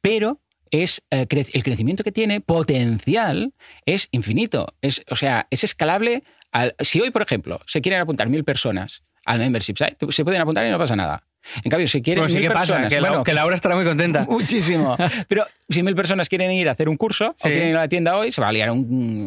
pero 0.00 0.40
es 0.70 1.02
eh, 1.10 1.26
cre- 1.28 1.48
el 1.52 1.62
crecimiento 1.62 2.04
que 2.04 2.12
tiene 2.12 2.40
potencial 2.40 3.52
es 3.86 4.08
infinito. 4.12 4.74
Es, 4.82 5.02
o 5.10 5.16
sea, 5.16 5.46
es 5.50 5.64
escalable. 5.64 6.22
al- 6.52 6.74
si 6.80 7.00
hoy, 7.00 7.10
por 7.10 7.22
ejemplo, 7.22 7.60
se 7.66 7.80
quieren 7.80 8.00
apuntar 8.00 8.28
mil 8.28 8.44
personas 8.44 9.02
al 9.24 9.38
membership 9.38 9.76
site, 9.76 9.96
se 10.10 10.24
pueden 10.24 10.40
apuntar 10.40 10.64
y 10.66 10.70
no 10.70 10.78
pasa 10.78 10.96
nada. 10.96 11.22
En 11.64 11.70
cambio, 11.70 11.86
si 11.88 12.02
quieren 12.02 12.22
Bueno, 12.22 12.32
sí 12.34 12.40
mil 12.40 12.48
pasa, 12.48 12.60
personas, 12.60 12.92
que, 12.92 13.00
la- 13.00 13.22
que 13.24 13.32
Laura 13.34 13.54
estará 13.54 13.76
muy 13.76 13.84
contenta. 13.84 14.24
Muchísimo. 14.28 14.96
Pero 15.28 15.46
si 15.68 15.82
mil 15.82 15.94
personas 15.94 16.28
quieren 16.28 16.50
ir 16.50 16.68
a 16.68 16.72
hacer 16.72 16.88
un 16.88 16.96
curso 16.96 17.34
Sí. 17.36 17.48
o 17.48 17.50
quieren 17.50 17.68
ir 17.70 17.76
a 17.76 17.80
la 17.80 17.88
tienda 17.88 18.16
hoy, 18.16 18.32
se 18.32 18.40
va 18.40 18.48
a 18.48 18.52
liar 18.52 18.70
un, 18.70 18.78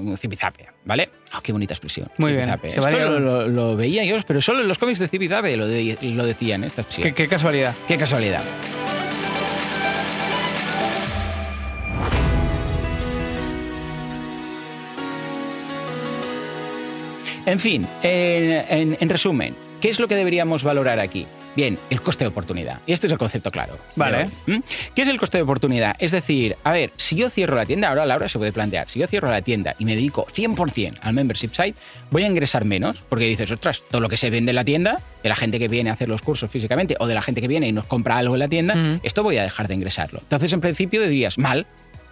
un 0.09 0.17
zipizape, 0.17 0.67
¿vale? 0.85 1.09
Oh, 1.35 1.41
qué 1.41 1.51
bonita 1.51 1.73
expresión. 1.73 2.09
Muy 2.17 2.31
bien. 2.33 2.49
Se 2.61 2.69
Esto 2.69 2.89
lo, 2.91 3.19
lo- 3.19 3.47
lo 3.47 3.75
veía 3.75 4.03
yo, 4.03 4.17
pero 4.27 4.41
solo 4.41 4.61
en 4.61 4.67
los 4.67 4.77
cómics 4.77 4.99
de 4.99 5.07
zipizape 5.07 5.55
lo, 5.57 5.67
de- 5.67 5.97
lo 6.01 6.25
decían, 6.25 6.63
esta 6.63 6.81
expresión. 6.81 7.13
Qué, 7.13 7.23
qué 7.23 7.27
casualidad. 7.29 7.73
Qué 7.87 7.97
casualidad. 7.97 8.41
En 17.45 17.59
fin, 17.59 17.87
en, 18.03 18.51
en- 18.69 18.97
en 18.99 19.09
resumen, 19.09 19.55
¿qué 19.81 19.89
es 19.89 19.99
lo 19.99 20.07
que 20.07 20.15
deberíamos 20.15 20.63
valorar 20.63 20.99
aquí? 20.99 21.25
Bien, 21.53 21.77
el 21.89 22.01
coste 22.01 22.23
de 22.23 22.29
oportunidad. 22.29 22.79
Y 22.85 22.93
este 22.93 23.07
es 23.07 23.11
el 23.13 23.19
concepto 23.19 23.51
claro. 23.51 23.77
Vale. 23.97 24.29
¿Qué 24.95 25.01
es 25.01 25.09
el 25.09 25.19
coste 25.19 25.37
de 25.37 25.41
oportunidad? 25.43 25.97
Es 25.99 26.11
decir, 26.11 26.55
a 26.63 26.71
ver, 26.71 26.91
si 26.95 27.17
yo 27.17 27.29
cierro 27.29 27.57
la 27.57 27.65
tienda, 27.65 27.89
ahora 27.89 28.05
Laura 28.05 28.29
se 28.29 28.37
puede 28.37 28.53
plantear, 28.53 28.87
si 28.87 28.99
yo 28.99 29.07
cierro 29.07 29.29
la 29.29 29.41
tienda 29.41 29.75
y 29.77 29.83
me 29.83 29.93
dedico 29.95 30.25
100% 30.33 30.99
al 31.01 31.13
membership 31.13 31.49
site, 31.49 31.73
voy 32.09 32.23
a 32.23 32.27
ingresar 32.27 32.63
menos, 32.63 32.99
porque 33.09 33.25
dices, 33.25 33.51
ostras, 33.51 33.83
todo 33.89 33.99
lo 33.99 34.07
que 34.07 34.15
se 34.15 34.29
vende 34.29 34.51
en 34.51 34.55
la 34.55 34.63
tienda, 34.63 35.01
de 35.23 35.27
la 35.27 35.35
gente 35.35 35.59
que 35.59 35.67
viene 35.67 35.89
a 35.89 35.93
hacer 35.93 36.07
los 36.07 36.21
cursos 36.21 36.49
físicamente 36.49 36.95
o 37.01 37.07
de 37.07 37.15
la 37.15 37.21
gente 37.21 37.41
que 37.41 37.49
viene 37.49 37.67
y 37.67 37.73
nos 37.73 37.85
compra 37.85 38.17
algo 38.17 38.35
en 38.35 38.39
la 38.39 38.47
tienda, 38.47 38.99
esto 39.03 39.21
voy 39.21 39.37
a 39.37 39.43
dejar 39.43 39.67
de 39.67 39.73
ingresarlo. 39.75 40.19
Entonces, 40.21 40.53
en 40.53 40.61
principio 40.61 41.01
dirías, 41.01 41.37
mal, 41.37 41.65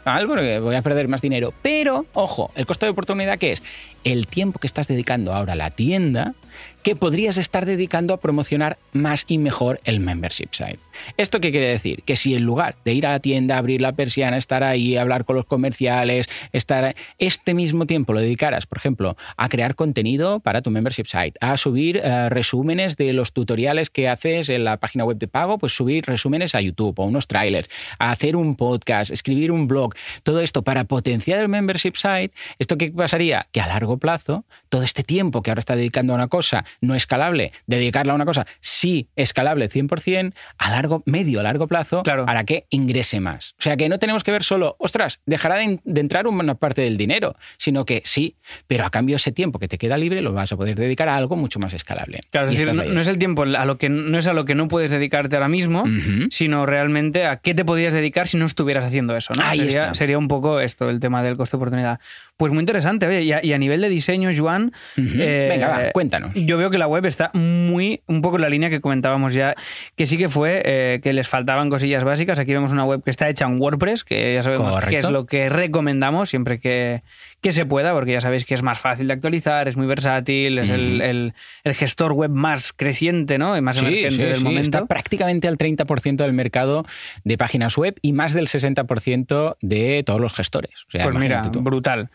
mal, 0.05 0.27
porque 0.27 0.59
voy 0.59 0.75
a 0.75 0.81
perder 0.81 1.07
más 1.07 1.21
dinero. 1.21 1.53
Pero, 1.61 2.05
ojo, 2.13 2.51
el 2.55 2.65
coste 2.65 2.85
de 2.85 2.91
oportunidad, 2.91 3.37
¿qué 3.37 3.53
es? 3.53 3.63
El 4.03 4.27
tiempo 4.27 4.59
que 4.59 4.67
estás 4.67 4.87
dedicando 4.87 5.33
ahora 5.33 5.53
a 5.53 5.55
la 5.55 5.71
tienda, 5.71 6.33
que 6.83 6.95
podrías 6.95 7.37
estar 7.37 7.65
dedicando 7.65 8.13
a 8.13 8.19
promocionar 8.19 8.77
más 8.93 9.25
y 9.27 9.37
mejor 9.37 9.79
el 9.83 9.99
membership 9.99 10.49
site. 10.51 10.79
¿Esto 11.17 11.39
qué 11.39 11.51
quiere 11.51 11.67
decir? 11.67 12.03
Que 12.03 12.15
si 12.15 12.35
en 12.35 12.43
lugar 12.43 12.75
de 12.83 12.93
ir 12.93 13.05
a 13.05 13.11
la 13.11 13.19
tienda, 13.19 13.57
abrir 13.57 13.81
la 13.81 13.93
persiana, 13.93 14.37
estar 14.37 14.63
ahí, 14.63 14.97
hablar 14.97 15.25
con 15.25 15.35
los 15.35 15.45
comerciales, 15.45 16.27
estar 16.51 16.95
este 17.17 17.53
mismo 17.53 17.85
tiempo 17.85 18.13
lo 18.13 18.19
dedicaras, 18.19 18.65
por 18.65 18.77
ejemplo, 18.77 19.17
a 19.37 19.49
crear 19.49 19.75
contenido 19.75 20.39
para 20.39 20.61
tu 20.61 20.71
membership 20.71 21.05
site, 21.05 21.33
a 21.41 21.57
subir 21.57 21.97
eh, 21.97 22.29
resúmenes 22.29 22.97
de 22.97 23.13
los 23.13 23.33
tutoriales 23.33 23.89
que 23.89 24.09
haces 24.09 24.49
en 24.49 24.63
la 24.63 24.77
página 24.77 25.05
web 25.05 25.17
de 25.17 25.27
pago, 25.27 25.57
pues 25.57 25.73
subir 25.73 26.05
resúmenes 26.05 26.55
a 26.55 26.61
YouTube 26.61 26.99
o 26.99 27.03
unos 27.03 27.27
trailers, 27.27 27.69
a 27.97 28.11
hacer 28.11 28.35
un 28.35 28.55
podcast, 28.55 29.11
escribir 29.11 29.51
un 29.51 29.67
blog, 29.67 29.95
todo 30.23 30.41
esto 30.41 30.63
para 30.63 30.83
potenciar 30.85 31.39
el 31.39 31.47
membership 31.47 31.93
site, 31.95 32.33
¿esto 32.57 32.77
qué 32.77 32.91
pasaría? 32.91 33.47
Que 33.51 33.61
a 33.61 33.67
largo 33.67 33.97
plazo, 33.97 34.45
todo 34.69 34.83
este 34.83 35.03
tiempo 35.03 35.41
que 35.41 35.51
ahora 35.51 35.59
está 35.59 35.75
dedicando 35.75 36.13
a 36.13 36.15
una 36.15 36.27
cosa 36.27 36.65
no 36.81 36.95
escalable, 36.95 37.51
dedicarla 37.67 38.13
a 38.13 38.15
una 38.15 38.25
cosa 38.25 38.45
sí 38.59 39.07
escalable 39.15 39.69
100%, 39.69 40.33
a 40.57 40.69
largo, 40.71 41.03
medio, 41.05 41.41
largo 41.43 41.67
plazo, 41.67 42.03
Claro. 42.03 42.25
para 42.25 42.43
que 42.43 42.65
ingrese 42.69 43.19
más. 43.19 43.53
O 43.59 43.61
sea, 43.61 43.77
que 43.77 43.89
no 43.89 43.99
tenemos 43.99 44.23
que 44.23 44.31
ver 44.31 44.43
solo, 44.43 44.75
ostras, 44.79 45.19
dejará 45.25 45.55
de, 45.57 45.79
de 45.83 46.01
entrar 46.01 46.27
una 46.27 46.55
parte 46.55 46.81
del 46.81 46.97
dinero, 46.97 47.35
sino 47.57 47.85
que 47.85 48.01
sí, 48.05 48.35
pero 48.67 48.85
a 48.85 48.89
cambio 48.89 49.15
ese 49.17 49.31
tiempo 49.31 49.59
que 49.59 49.67
te 49.67 49.77
queda 49.77 49.97
libre 49.97 50.21
lo 50.21 50.33
vas 50.33 50.51
a 50.51 50.57
poder 50.57 50.77
dedicar 50.77 51.09
a 51.09 51.15
algo 51.15 51.35
mucho 51.35 51.59
más 51.59 51.73
escalable. 51.73 52.21
Claro, 52.31 52.49
es 52.49 52.59
decir, 52.59 52.73
no, 52.73 53.01
es 53.01 53.07
el 53.07 53.17
tiempo 53.17 53.43
a 53.43 53.65
lo 53.65 53.77
que 53.77 53.89
no 53.89 54.17
es 54.17 54.27
a 54.27 54.33
lo 54.33 54.45
que 54.45 54.55
no 54.55 54.67
puedes 54.67 54.91
dedicarte 54.91 55.35
ahora 55.35 55.49
mismo, 55.49 55.83
sino 56.29 56.65
realmente 56.65 57.25
a 57.25 57.37
qué 57.37 57.53
te 57.53 57.65
podrías 57.65 57.93
dedicar 57.93 58.27
si 58.27 58.37
no 58.37 58.45
estuvieras 58.45 58.85
haciendo 58.85 59.15
eso. 59.15 59.33
¿no? 59.33 59.43
Ahí 59.43 59.59
sería, 59.59 59.83
está. 59.85 59.95
sería 59.95 60.17
un 60.17 60.27
poco 60.27 60.59
esto, 60.59 60.89
el 60.89 60.99
tema 60.99 61.23
del 61.23 61.37
coste 61.37 61.55
de 61.55 61.57
oportunidad. 61.57 61.99
Pues 62.37 62.51
muy 62.53 62.61
interesante. 62.61 63.07
Oye, 63.07 63.23
y 63.23 63.31
a, 63.31 63.43
y 63.43 63.53
a 63.53 63.57
nivel 63.57 63.81
de 63.81 63.89
diseño, 63.89 64.29
Joan, 64.35 64.71
Ujú. 64.97 65.07
eh, 65.19 65.47
Venga, 65.49 65.67
va, 65.67 65.91
cuéntanos. 65.91 66.31
Yo 66.35 66.57
veo 66.59 66.69
que 66.69 66.77
la 66.77 66.87
web 66.87 67.05
está 67.05 67.31
muy, 67.33 68.01
un 68.05 68.21
poco 68.21 68.35
en 68.35 68.43
la 68.43 68.49
línea 68.49 68.69
que 68.69 68.81
comentábamos 68.81 69.33
ya, 69.33 69.55
que 69.95 70.05
sí 70.05 70.17
que 70.17 70.29
fue 70.29 70.61
eh, 70.63 70.99
que 71.01 71.13
les 71.13 71.27
faltaban 71.27 71.69
cosillas 71.69 72.03
básicas. 72.03 72.37
Aquí 72.37 72.53
vemos 72.53 72.71
una 72.71 72.85
web 72.85 73.01
que 73.03 73.09
está 73.09 73.27
hecha 73.29 73.45
en 73.45 73.59
WordPress, 73.59 74.03
que 74.03 74.35
ya 74.35 74.43
sabemos 74.43 74.73
Correcto. 74.73 74.89
que 74.91 74.97
es 74.99 75.09
lo 75.09 75.25
que 75.25 75.49
recomendamos 75.49 76.29
siempre 76.29 76.59
que, 76.59 77.01
que 77.41 77.51
se 77.51 77.65
pueda, 77.65 77.93
porque 77.93 78.11
ya 78.13 78.21
sabéis 78.21 78.45
que 78.45 78.53
es 78.53 78.63
más 78.63 78.79
fácil 78.79 79.07
de 79.07 79.13
actualizar, 79.13 79.67
es 79.67 79.77
muy 79.77 79.87
versátil, 79.87 80.59
es 80.59 80.69
el, 80.69 81.01
el- 81.01 81.33
el 81.63 81.73
gestor 81.75 82.13
web 82.13 82.29
más 82.31 82.73
creciente 82.73 83.37
¿no? 83.37 83.55
y 83.57 83.61
más 83.61 83.77
Sí, 83.77 83.85
emergente 83.85 84.11
sí, 84.15 84.21
del 84.23 84.35
sí, 84.37 84.43
momento. 84.43 84.77
está 84.77 84.85
prácticamente 84.85 85.47
al 85.47 85.57
30% 85.57 86.17
del 86.17 86.33
mercado 86.33 86.85
de 87.23 87.37
páginas 87.37 87.77
web 87.77 87.95
y 88.01 88.13
más 88.13 88.33
del 88.33 88.47
60% 88.47 89.57
de 89.61 90.03
todos 90.05 90.19
los 90.19 90.33
gestores. 90.33 90.85
O 90.87 90.91
sea, 90.91 91.03
Pues 91.03 91.15
mira, 91.15 91.41
tú. 91.51 91.61
brutal. 91.61 92.09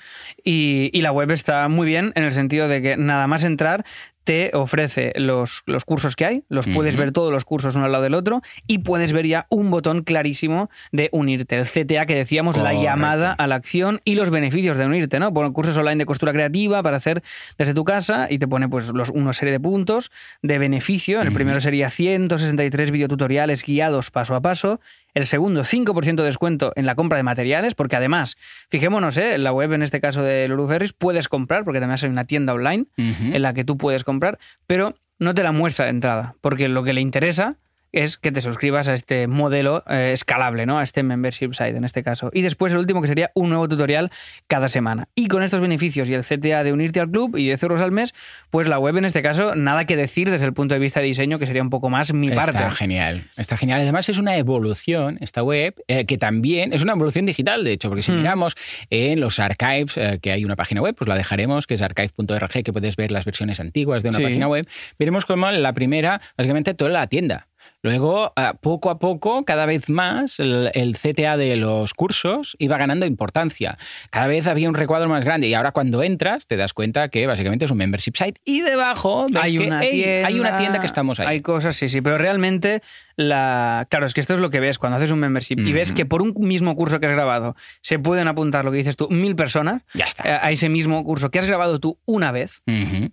Y, 0.45 0.91
y 0.93 1.03
la 1.03 1.13
web 1.13 1.31
está 1.31 1.69
muy 1.69 1.87
bien 1.87 2.13
en 2.17 2.25
el 2.25 2.33
sentido 2.33 2.69
de 2.69 2.83
que 2.83 2.97
nada 2.97 3.27
más 3.27 3.45
entrar 3.45 3.85
te 4.25 4.53
ofrece 4.55 5.13
los, 5.17 5.63
los 5.67 5.85
cursos 5.85 6.17
que 6.17 6.25
hay, 6.25 6.45
los 6.49 6.67
puedes 6.67 6.97
ver 6.97 7.13
todos 7.13 7.31
los 7.31 7.45
cursos 7.45 7.77
uno 7.77 7.85
al 7.85 7.93
lado 7.93 8.05
del 8.05 8.15
otro 8.15 8.41
y 8.67 8.79
puedes 8.79 9.13
ver 9.13 9.27
ya 9.27 9.45
un 9.51 9.71
botón 9.71 10.03
clarísimo 10.03 10.71
de 10.93 11.11
unirte, 11.13 11.57
el 11.59 11.67
CTA 11.67 12.07
que 12.07 12.15
decíamos, 12.15 12.57
la 12.57 12.73
llamada 12.73 13.33
a 13.35 13.47
la 13.47 13.57
acción 13.57 14.01
y 14.03 14.15
los 14.15 14.31
beneficios 14.31 14.79
de 14.79 14.87
unirte, 14.87 15.14
¿no? 15.19 15.31
Bueno, 15.31 15.53
cursos 15.53 15.77
online 15.77 15.97
de 15.97 16.07
costura 16.07 16.33
creativa 16.33 16.83
para 16.83 16.97
hacer 16.97 17.23
desde 17.59 17.75
tu 17.75 17.85
casa 17.85 18.27
y 18.31 18.39
te 18.39 18.49
pone 18.49 18.69
pues 18.69 18.89
los, 18.89 19.11
una 19.11 19.33
serie 19.33 19.53
de 19.53 19.61
puntos 19.61 20.11
de 20.43 20.59
beneficio. 20.59 21.23
El 21.23 21.33
primero 21.33 21.61
sería 21.61 21.91
163 21.91 22.91
videotutoriales 22.91 23.65
guiados 23.65 24.11
paso 24.11 24.35
a 24.35 24.41
paso. 24.41 24.81
El 25.15 25.27
segundo, 25.27 25.63
5% 25.63 26.17
de 26.17 26.25
descuento 26.25 26.73
en 26.75 26.87
la 26.87 26.97
compra 26.97 27.17
de 27.17 27.23
materiales, 27.23 27.75
porque 27.75 27.95
además, 27.95 28.37
fijémonos, 28.69 29.17
¿eh? 29.17 29.35
en 29.35 29.45
la 29.45 29.53
web, 29.53 29.73
en 29.73 29.83
este 29.83 30.01
caso 30.01 30.23
de 30.23 30.49
Lulu 30.49 30.67
Ferris, 30.67 30.93
puedes 30.93 31.29
comprar, 31.29 31.65
porque 31.65 31.79
también 31.79 31.99
hay 32.03 32.11
una 32.11 32.25
tienda 32.25 32.53
online 32.53 32.87
en 32.97 33.41
la 33.43 33.55
que 33.55 33.65
tú 33.65 33.79
puedes 33.79 34.03
comprar, 34.03 34.39
pero 34.67 34.97
no 35.21 35.35
te 35.35 35.45
la 35.45 35.53
muestra 35.53 35.85
de 35.85 35.93
entrada, 35.93 36.35
porque 36.41 36.69
lo 36.69 36.83
que 36.83 36.93
le 36.93 37.01
interesa 37.01 37.57
es 37.95 38.19
que 38.19 38.33
te 38.33 38.41
suscribas 38.41 38.89
a 38.89 38.95
este 38.95 39.27
modelo 39.27 39.83
eh, 39.89 40.11
escalable, 40.13 40.67
¿no? 40.67 40.79
A 40.79 40.83
este 40.83 41.03
membership 41.03 41.53
site 41.53 41.77
en 41.77 41.85
este 41.85 42.03
caso. 42.03 42.31
Y 42.33 42.43
después 42.43 42.73
el 42.73 42.79
último 42.79 43.01
que 43.03 43.09
sería 43.09 43.31
un 43.35 43.49
nuevo 43.49 43.69
tutorial 43.69 44.11
cada 44.47 44.69
semana. 44.69 45.09
Y 45.15 45.29
con 45.29 45.43
estos 45.43 45.61
beneficios 45.61 46.09
y 46.09 46.15
el 46.15 46.25
CTA 46.25 46.65
de 46.65 46.73
unirte 46.73 47.01
al 47.01 47.11
club 47.11 47.37
y 47.37 47.45
10 47.45 47.63
euros 47.63 47.81
al 47.81 47.93
mes, 47.93 48.15
pues 48.51 48.69
la 48.69 48.79
web 48.79 48.97
en 48.97 49.05
este 49.05 49.23
caso, 49.23 49.55
nada 49.55 49.85
que 49.85 49.97
decir 49.97 50.31
desde 50.31 50.47
el 50.47 50.53
punto 50.53 50.75
de 50.75 50.81
vista 50.81 51.01
de 51.01 51.07
diseño, 51.07 51.39
que 51.39 51.47
sería 51.47 51.63
un 51.63 51.71
poco 51.71 51.91
más 51.91 52.13
mi 52.13 52.31
parte. 52.31 52.51
Está 52.53 52.71
genial. 52.71 53.25
Está 53.37 53.57
genial. 53.57 53.81
Además, 53.81 54.09
es 54.09 54.19
una 54.19 54.37
evolución, 54.37 55.19
esta 55.21 55.43
web, 55.43 55.75
eh, 55.89 56.05
que 56.07 56.19
también 56.19 56.73
es 56.73 56.83
una 56.83 56.93
evolución 56.93 57.27
digital, 57.27 57.65
de 57.65 57.73
hecho, 57.73 57.89
porque 57.89 58.03
si 58.03 58.13
Mm. 58.13 58.17
miramos 58.19 58.55
en 58.91 59.21
los 59.21 59.39
archives, 59.39 59.97
eh, 59.97 60.19
que 60.21 60.33
hay 60.33 60.45
una 60.45 60.57
página 60.57 60.81
web, 60.83 60.95
pues 60.95 61.09
la 61.09 61.17
dejaremos, 61.17 61.67
que 61.67 61.75
es 61.75 61.83
archive.org, 61.83 62.63
que 62.63 62.73
puedes 62.73 62.97
ver 62.97 63.11
las 63.11 63.25
versiones 63.25 63.61
antiguas 63.61 64.03
de 64.03 64.09
una 64.11 64.19
Sí. 64.19 64.25
página 64.25 64.49
web, 64.49 64.67
veremos 64.99 65.25
como 65.27 65.51
la 65.51 65.73
primera, 65.73 66.21
básicamente, 66.37 66.75
toda 66.75 66.91
la 66.91 67.07
tienda. 67.07 67.49
Luego, 67.85 68.33
ah, 68.35 68.55
poco 68.59 68.89
a 68.89 68.99
poco, 68.99 69.45
cada 69.45 69.67
vez 69.67 69.91
más, 69.91 70.41
el, 70.41 70.71
el 70.73 70.97
CTA 70.97 71.37
de 71.37 71.55
los 71.57 71.93
cursos 71.93 72.57
iba 72.59 72.79
ganando 72.79 73.05
importancia. 73.05 73.77
Cada 74.11 74.27
vez 74.27 74.47
había 74.47 74.71
un 74.71 74.75
recuadro 74.75 75.07
más 75.11 75.23
grande 75.23 75.49
y 75.49 75.55
ahora 75.55 75.73
cuando 75.73 76.03
entras 76.03 76.47
te 76.47 76.57
das 76.57 76.73
cuenta 76.73 77.09
que 77.11 77.27
básicamente 77.27 77.67
es 77.67 77.71
un 77.71 77.77
membership 77.77 78.15
site 78.17 78.41
y 78.43 78.63
debajo 78.63 79.27
hay 79.39 79.59
que, 79.59 79.67
una, 79.67 79.83
hey, 79.83 79.91
tienda, 79.93 80.29
hay 80.29 80.41
una 80.41 80.57
tienda 80.57 80.81
que 80.81 80.87
estamos 80.87 81.21
ahí. 81.21 81.27
Hay 81.27 81.41
cosas, 81.43 81.77
sí, 81.77 81.91
sí, 81.91 82.01
pero 82.01 82.17
realmente 82.17 82.81
la 83.17 83.87
claro, 83.91 84.07
es 84.07 84.15
que 84.15 84.21
esto 84.21 84.35
es 84.35 84.41
lo 84.41 84.51
que 84.51 84.61
ves 84.61 84.79
cuando 84.79 84.97
haces 84.97 85.11
un 85.11 85.21
membership 85.21 85.59
y 85.59 85.73
ves 85.73 85.93
que 85.93 86.07
por 86.07 86.23
un 86.23 86.35
mismo 86.39 86.75
curso 86.75 87.01
que 87.01 87.07
has 87.07 87.13
grabado 87.13 87.55
se 87.83 87.99
pueden 87.99 88.29
apuntar 88.29 88.65
lo 88.65 88.71
que 88.71 88.79
dices 88.79 88.97
tú, 88.97 89.09
mil 89.11 89.37
personas 89.37 89.83
Ya 89.93 90.07
está. 90.07 90.29
eh, 90.29 90.39
a 90.41 90.51
ese 90.51 90.69
mismo 90.69 91.05
curso 91.05 91.31
que 91.31 91.39
has 91.39 91.47
grabado 91.47 91.79
tú 91.81 91.99
una 92.07 92.33
vez. 92.33 92.63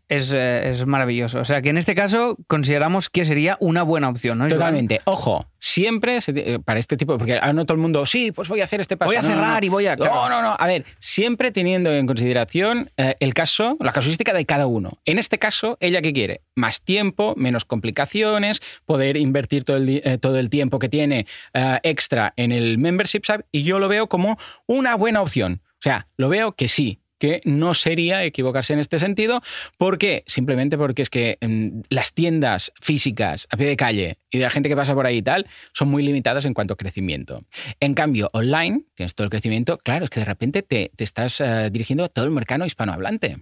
Es, 0.08 0.34
eh, 0.34 0.70
es 0.70 0.86
maravilloso. 0.86 1.40
O 1.40 1.46
sea 1.46 1.62
que 1.62 1.70
en 1.70 1.78
este 1.78 1.94
caso 1.94 2.38
consideramos 2.48 3.10
que 3.10 3.26
sería 3.26 3.58
una 3.60 3.84
buena 3.84 4.10
opción, 4.10 4.38
¿no? 4.40 4.48
Totalmente. 4.62 5.02
Ojo, 5.06 5.46
siempre 5.60 6.20
se 6.22 6.32
eh, 6.36 6.60
para 6.60 6.80
este 6.80 6.98
tipo, 6.98 7.18
porque 7.18 7.36
ahora 7.36 7.54
no 7.54 7.66
todo 7.66 7.76
el 7.76 7.82
mundo, 7.82 8.06
sí, 8.06 8.32
pues 8.32 8.48
voy 8.50 8.62
a 8.62 8.64
hacer 8.64 8.82
este 8.82 8.98
paso. 8.98 9.10
Voy 9.10 9.16
a 9.18 9.22
No, 9.22 9.28
cerrar 9.28 9.62
no. 9.62 9.66
y 9.66 9.70
voy 9.70 9.88
a- 9.88 9.96
No, 9.96 10.30
no, 10.30 10.42
no. 10.42 10.56
A 10.58 10.68
ver, 10.68 10.86
siempre 11.00 11.52
teniendo 11.52 11.92
en 11.94 12.08
consideración 12.08 12.92
eh, 12.98 13.16
el 13.20 13.34
caso, 13.34 13.78
la 13.80 13.92
casuística 13.94 14.34
de 14.34 14.46
cada 14.46 14.68
uno. 14.68 15.00
En 15.06 15.20
este 15.20 15.38
caso, 15.40 15.78
ella 15.80 16.02
qué 16.02 16.14
quiere? 16.14 16.42
Más 16.56 16.82
tiempo, 16.82 17.34
menos 17.38 17.66
complicaciones, 17.66 18.60
poder 18.86 19.18
invertir 19.18 19.64
todo 19.64 19.78
el, 19.78 20.02
eh, 20.04 20.18
todo 20.20 20.38
el 20.40 20.50
tiempo 20.50 20.80
que 20.80 20.90
tiene 20.90 21.26
eh, 21.54 21.80
extra 21.84 22.34
en 22.38 22.52
el 22.52 22.78
membership 22.78 23.22
site 23.26 23.46
y 23.52 23.64
yo 23.64 23.80
lo 23.80 23.88
veo 23.88 24.08
como 24.08 24.38
una 24.68 24.96
buena 24.96 25.22
opción. 25.22 25.62
O 25.74 25.84
sea, 25.84 26.06
lo 26.16 26.30
veo 26.30 26.52
que 26.54 26.68
sí, 26.68 27.01
que 27.22 27.40
no 27.46 27.76
sería 27.76 28.24
equivocarse 28.24 28.74
en 28.74 28.80
este 28.80 28.98
sentido. 28.98 29.44
¿Por 29.78 30.00
qué? 30.00 30.24
Simplemente 30.26 30.76
porque 30.76 31.04
es 31.04 31.12
que 31.12 31.38
mm, 31.40 31.82
las 31.90 32.14
tiendas 32.14 32.74
físicas 32.82 33.48
a 33.52 33.58
pie 33.58 33.68
de 33.68 33.78
calle 33.78 34.18
y 34.32 34.40
de 34.40 34.46
la 34.46 34.50
gente 34.50 34.70
que 34.70 34.76
pasa 34.76 34.96
por 34.96 35.06
ahí 35.06 35.18
y 35.18 35.22
tal 35.22 35.46
son 35.72 35.90
muy 35.90 36.02
limitadas 36.02 36.46
en 36.46 36.56
cuanto 36.56 36.74
a 36.74 36.78
crecimiento. 36.78 37.44
En 37.80 37.94
cambio, 37.94 38.32
online 38.34 38.86
tienes 38.96 39.14
todo 39.14 39.26
el 39.26 39.30
crecimiento. 39.30 39.78
Claro, 39.78 40.06
es 40.06 40.10
que 40.10 40.20
de 40.20 40.26
repente 40.26 40.64
te, 40.64 40.92
te 40.96 41.04
estás 41.04 41.40
eh, 41.42 41.70
dirigiendo 41.72 42.06
a 42.06 42.10
todo 42.10 42.26
el 42.26 42.32
mercado 42.32 42.66
hispanohablante, 42.66 43.38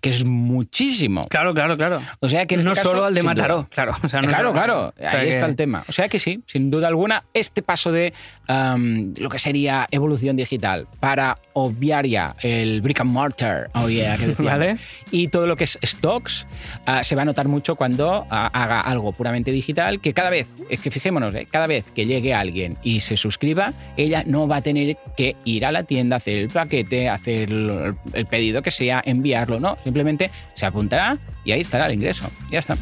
que 0.00 0.10
es 0.10 0.24
muchísimo. 0.24 1.26
Claro, 1.28 1.54
claro, 1.54 1.76
claro. 1.76 2.00
O 2.20 2.28
sea 2.28 2.46
que 2.46 2.54
en 2.54 2.62
no 2.64 2.70
este 2.72 2.80
caso, 2.82 2.90
solo 2.90 3.04
al 3.04 3.14
de 3.14 3.20
duda. 3.20 3.34
Mataró, 3.34 3.68
claro. 3.70 3.92
O 4.02 4.08
sea, 4.08 4.20
no 4.22 4.28
claro, 4.28 4.48
solo- 4.48 4.52
claro, 4.52 4.88
o 4.88 4.92
sea 4.98 5.10
ahí 5.12 5.28
que- 5.28 5.34
está 5.34 5.46
el 5.46 5.56
tema. 5.56 5.84
O 5.88 5.92
sea 5.92 6.08
que 6.08 6.18
sí, 6.18 6.42
sin 6.46 6.70
duda 6.70 6.88
alguna, 6.88 7.24
este 7.34 7.62
paso 7.62 7.90
de 7.92 8.12
am, 8.48 9.12
lo 9.18 9.28
que 9.28 9.38
sería 9.38 9.86
evolución 9.90 10.36
digital 10.36 10.86
para 11.00 11.38
obviar 11.54 12.06
ya 12.06 12.34
el 12.42 12.80
brick 12.80 13.00
and 13.00 13.10
mortar, 13.10 13.70
oh 13.74 13.88
yeah, 13.88 14.16
que 14.16 14.34
Vale. 14.42 14.76
y 15.10 15.28
todo 15.28 15.46
lo 15.46 15.56
que 15.56 15.64
es 15.64 15.78
stocks, 15.82 16.46
ah, 16.86 17.04
se 17.04 17.14
va 17.14 17.22
a 17.22 17.24
notar 17.24 17.48
mucho 17.48 17.76
cuando 17.76 18.26
ah, 18.30 18.50
haga 18.52 18.80
algo 18.80 19.12
puramente 19.12 19.50
digital, 19.50 20.00
que 20.00 20.12
cada 20.14 20.30
vez, 20.30 20.46
es 20.70 20.80
que 20.80 20.90
fijémonos, 20.90 21.34
eh, 21.34 21.46
cada 21.50 21.66
vez 21.66 21.84
que 21.94 22.06
llegue 22.06 22.34
alguien 22.34 22.78
y 22.82 23.00
se 23.00 23.16
suscriba, 23.16 23.72
ella 23.96 24.22
no 24.26 24.46
va 24.48 24.56
a 24.56 24.62
tener 24.62 24.96
que 25.16 25.36
ir 25.44 25.64
a 25.66 25.72
la 25.72 25.82
tienda, 25.82 26.16
hacer 26.16 26.38
el 26.38 26.48
paquete, 26.48 27.08
hacer 27.08 27.50
el, 27.50 27.94
el 28.14 28.26
pedido 28.26 28.62
que 28.62 28.70
sea, 28.70 29.02
enviarlo, 29.04 29.60
no, 29.60 29.71
simplemente 29.84 30.30
se 30.54 30.66
apuntará 30.66 31.18
y 31.44 31.52
ahí 31.52 31.60
estará 31.60 31.86
el 31.86 31.94
ingreso. 31.94 32.30
Ya 32.50 32.58
está. 32.58 32.76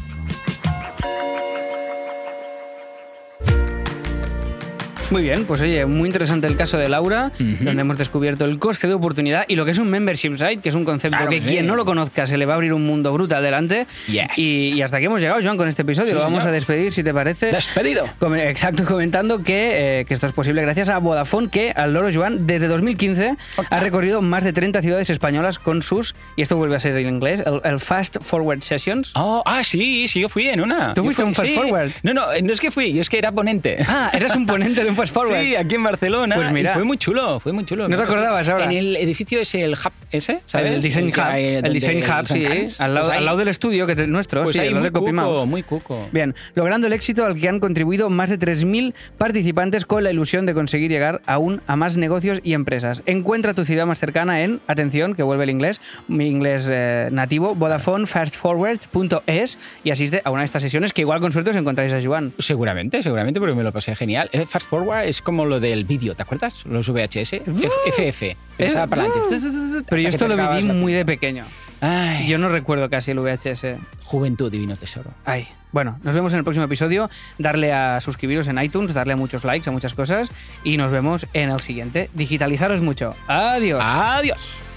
Muy 5.11 5.23
bien, 5.23 5.43
pues 5.45 5.59
oye, 5.61 5.85
muy 5.85 6.07
interesante 6.07 6.47
el 6.47 6.55
caso 6.55 6.77
de 6.77 6.87
Laura, 6.87 7.31
Ujú. 7.35 7.65
donde 7.65 7.81
hemos 7.81 7.97
descubierto 7.97 8.45
el 8.45 8.57
coste 8.59 8.87
de 8.87 8.93
oportunidad 8.93 9.43
y 9.47 9.55
lo 9.57 9.65
que 9.65 9.71
es 9.71 9.77
un 9.77 9.89
membership 9.89 10.37
site, 10.37 10.57
que 10.57 10.69
es 10.69 10.75
un 10.75 10.85
concepto 10.85 11.17
Claro 11.17 11.29
que 11.29 11.41
sí. 11.41 11.47
quien 11.47 11.67
no 11.67 11.75
lo 11.75 11.83
conozca 11.85 12.25
se 12.25 12.37
le 12.37 12.45
va 12.45 12.53
a 12.53 12.55
abrir 12.55 12.71
un 12.73 12.85
mundo 12.85 13.11
brutal 13.11 13.43
delante. 13.43 13.87
Yes. 14.07 14.27
Y, 14.37 14.71
y 14.73 14.81
hasta 14.81 14.97
aquí 14.97 15.07
hemos 15.07 15.19
llegado, 15.21 15.41
Joan, 15.43 15.57
con 15.57 15.67
este 15.67 15.81
episodio. 15.81 16.09
Sí, 16.11 16.15
lo 16.15 16.21
vamos 16.21 16.39
señor. 16.39 16.49
a 16.49 16.55
despedir, 16.55 16.93
si 16.93 17.03
te 17.03 17.13
parece. 17.13 17.51
Despedido. 17.51 18.07
Com- 18.19 18.35
Exacto, 18.35 18.85
comentando 18.85 19.43
que, 19.43 19.99
eh, 20.01 20.05
que 20.05 20.13
esto 20.13 20.27
es 20.27 20.31
posible 20.33 20.61
gracias 20.61 20.87
a 20.87 20.97
Vodafone, 20.99 21.49
que 21.49 21.71
al 21.71 21.93
loro 21.93 22.09
Joan, 22.13 22.47
desde 22.47 22.67
2015, 22.67 23.35
ha 23.69 23.79
recorrido 23.81 24.21
más 24.21 24.43
de 24.45 24.53
30 24.53 24.81
ciudades 24.81 25.09
españolas 25.09 25.59
con 25.59 25.81
sus, 25.81 26.15
y 26.37 26.41
esto 26.41 26.55
vuelve 26.55 26.77
a 26.77 26.79
ser 26.79 26.95
en 26.95 27.07
inglés, 27.15 27.43
el, 27.45 27.59
el 27.69 27.79
Fast 27.81 28.17
Forward 28.21 28.61
Sessions. 28.63 29.11
Oh, 29.15 29.43
ah, 29.45 29.63
sí, 29.65 30.07
sí, 30.07 30.21
yo 30.21 30.29
fui 30.29 30.47
en 30.47 30.61
una. 30.61 30.93
¿Tú 30.93 31.01
Yo 31.01 31.03
fuiste 31.05 31.21
a 31.21 31.25
un 31.25 31.35
Fast 31.35 31.49
sí. 31.49 31.55
Forward? 31.55 31.91
No, 32.03 32.13
no, 32.13 32.27
no 32.41 32.53
es 32.53 32.59
que 32.61 32.71
fui, 32.71 32.93
yo 32.93 33.01
es 33.01 33.09
que 33.09 33.17
era 33.17 33.31
ponente. 33.33 33.77
Ah, 33.87 34.09
eras 34.13 34.35
un 34.37 34.45
ponente 34.45 34.83
de 34.83 34.89
un 34.89 34.95
Fast 35.01 35.13
Forward. 35.13 35.41
Sí, 35.41 35.55
aquí 35.55 35.75
en 35.75 35.83
Barcelona. 35.83 36.35
Pues 36.35 36.51
mira. 36.51 36.73
fue 36.73 36.83
muy 36.83 36.97
chulo, 36.97 37.39
fue 37.39 37.51
muy 37.51 37.65
chulo. 37.65 37.87
¿No 37.87 37.97
te 37.97 38.03
acordabas 38.03 38.47
ahora? 38.49 38.65
En 38.65 38.71
el 38.71 38.95
edificio 38.97 39.41
ese, 39.41 39.63
el 39.63 39.73
hub 39.73 39.91
ese, 40.11 40.41
¿sabes? 40.45 40.73
El 40.73 40.81
Design 40.81 41.07
Hub, 41.07 41.35
el 41.35 41.73
Design 41.73 42.03
Hub, 42.03 42.27
sí, 42.27 42.45
al 42.79 42.93
lado, 42.93 43.07
Pues 43.07 43.17
al 43.17 43.25
lado 43.25 43.37
del 43.37 43.47
estudio 43.47 43.87
que 43.87 43.95
te- 43.95 44.07
nuestro, 44.07 44.43
Pues 44.43 44.55
sí, 44.55 44.61
ahí 44.61 44.67
al 44.67 44.73
lado 44.75 44.81
muy 44.83 44.89
de 44.89 44.93
Copy 44.99 45.11
cuco, 45.11 45.45
muy 45.45 45.63
cuco. 45.63 46.07
Bien, 46.11 46.35
logrando 46.53 46.87
el 46.87 46.93
éxito 46.93 47.25
al 47.25 47.39
que 47.39 47.47
han 47.49 47.59
contribuido 47.59 48.09
más 48.09 48.29
de 48.29 48.37
3.000 48.37 48.93
participantes 49.17 49.85
con 49.85 50.03
la 50.03 50.11
ilusión 50.11 50.45
de 50.45 50.53
conseguir 50.53 50.91
llegar 50.91 51.21
aún 51.25 51.61
a 51.67 51.75
más 51.75 51.97
negocios 51.97 52.39
y 52.43 52.53
empresas. 52.53 53.01
Encuentra 53.05 53.53
tu 53.53 53.65
ciudad 53.65 53.85
más 53.85 53.99
cercana 53.99 54.43
en, 54.43 54.59
atención, 54.67 55.15
que 55.15 55.23
vuelve 55.23 55.43
el 55.45 55.49
inglés, 55.49 55.81
mi 56.07 56.27
inglés 56.27 56.67
eh, 56.69 57.09
nativo, 57.11 57.55
VodafoneFastForward.es 57.55 59.57
y 59.83 59.91
asiste 59.91 60.21
a 60.23 60.29
una 60.31 60.41
de 60.41 60.45
estas 60.45 60.61
sesiones 60.61 60.93
que 60.93 61.01
igual 61.01 61.19
con 61.19 61.31
suerte 61.31 61.51
os 61.51 61.55
encontráis 61.55 61.93
a 61.93 62.01
Joan. 62.03 62.33
Seguramente, 62.37 63.01
seguramente, 63.03 63.39
porque 63.39 63.55
me 63.55 63.63
lo 63.63 63.71
pasé 63.71 63.95
genial. 63.95 64.29
Eh, 64.33 64.45
Fast 64.45 64.67
Forward 64.67 64.90
es 64.95 65.21
como 65.21 65.45
lo 65.45 65.59
del 65.59 65.85
vídeo, 65.85 66.15
¿te 66.15 66.23
acuerdas? 66.23 66.65
Los 66.65 66.89
VHS. 66.89 67.41
FF. 67.85 68.35
Para 68.57 69.03
adelante. 69.03 69.19
Uh. 69.19 69.83
Pero 69.87 70.01
yo 70.01 70.09
esto 70.09 70.27
lo 70.27 70.35
viví 70.35 70.63
muy 70.73 70.93
de 70.93 71.05
pequeño. 71.05 71.45
Ay, 71.81 72.27
Yo 72.27 72.37
no 72.37 72.49
recuerdo 72.49 72.89
casi 72.89 73.11
el 73.11 73.19
VHS. 73.19 73.77
Juventud, 74.03 74.51
divino 74.51 74.75
tesoro. 74.75 75.09
Ay, 75.25 75.47
bueno, 75.71 75.99
nos 76.03 76.13
vemos 76.13 76.31
en 76.33 76.39
el 76.39 76.43
próximo 76.43 76.65
episodio. 76.65 77.09
Darle 77.37 77.73
a 77.73 78.01
suscribiros 78.01 78.47
en 78.47 78.61
iTunes, 78.61 78.93
darle 78.93 79.13
a 79.13 79.17
muchos 79.17 79.43
likes, 79.43 79.67
a 79.69 79.71
muchas 79.71 79.93
cosas. 79.93 80.29
Y 80.63 80.77
nos 80.77 80.91
vemos 80.91 81.25
en 81.33 81.49
el 81.49 81.61
siguiente. 81.61 82.09
Digitalizaros 82.13 82.81
mucho. 82.81 83.15
Adiós. 83.27 83.81
Adiós. 83.83 84.70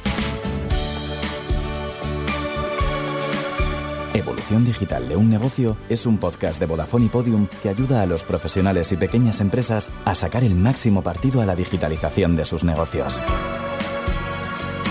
Evolución 4.15 4.65
Digital 4.65 5.09
de 5.09 5.17
un 5.17 5.29
Negocio 5.29 5.77
es 5.89 6.07
un 6.07 6.19
podcast 6.19 6.61
de 6.61 6.67
Vodafone 6.67 7.07
y 7.07 7.09
Podium 7.09 7.49
que 7.63 7.69
ayuda 7.69 8.01
a 8.01 8.07
los 8.07 8.23
profesionales 8.23 8.93
y 8.93 8.97
pequeñas 8.97 9.41
empresas 9.41 9.91
a 10.05 10.15
sacar 10.15 10.45
el 10.45 10.55
máximo 10.55 11.03
partido 11.03 11.41
a 11.41 11.47
la 11.47 11.57
digitalización 11.57 12.37
de 12.37 12.45
sus 12.45 12.63
negocios. 12.63 13.21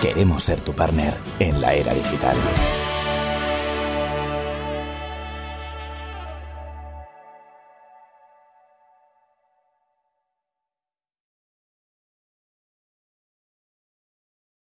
Queremos 0.02 0.44
ser 0.44 0.60
tu 0.60 0.74
partner 0.74 1.16
en 1.40 1.62
la 1.62 1.74
era 1.74 1.94
digital. 1.94 2.36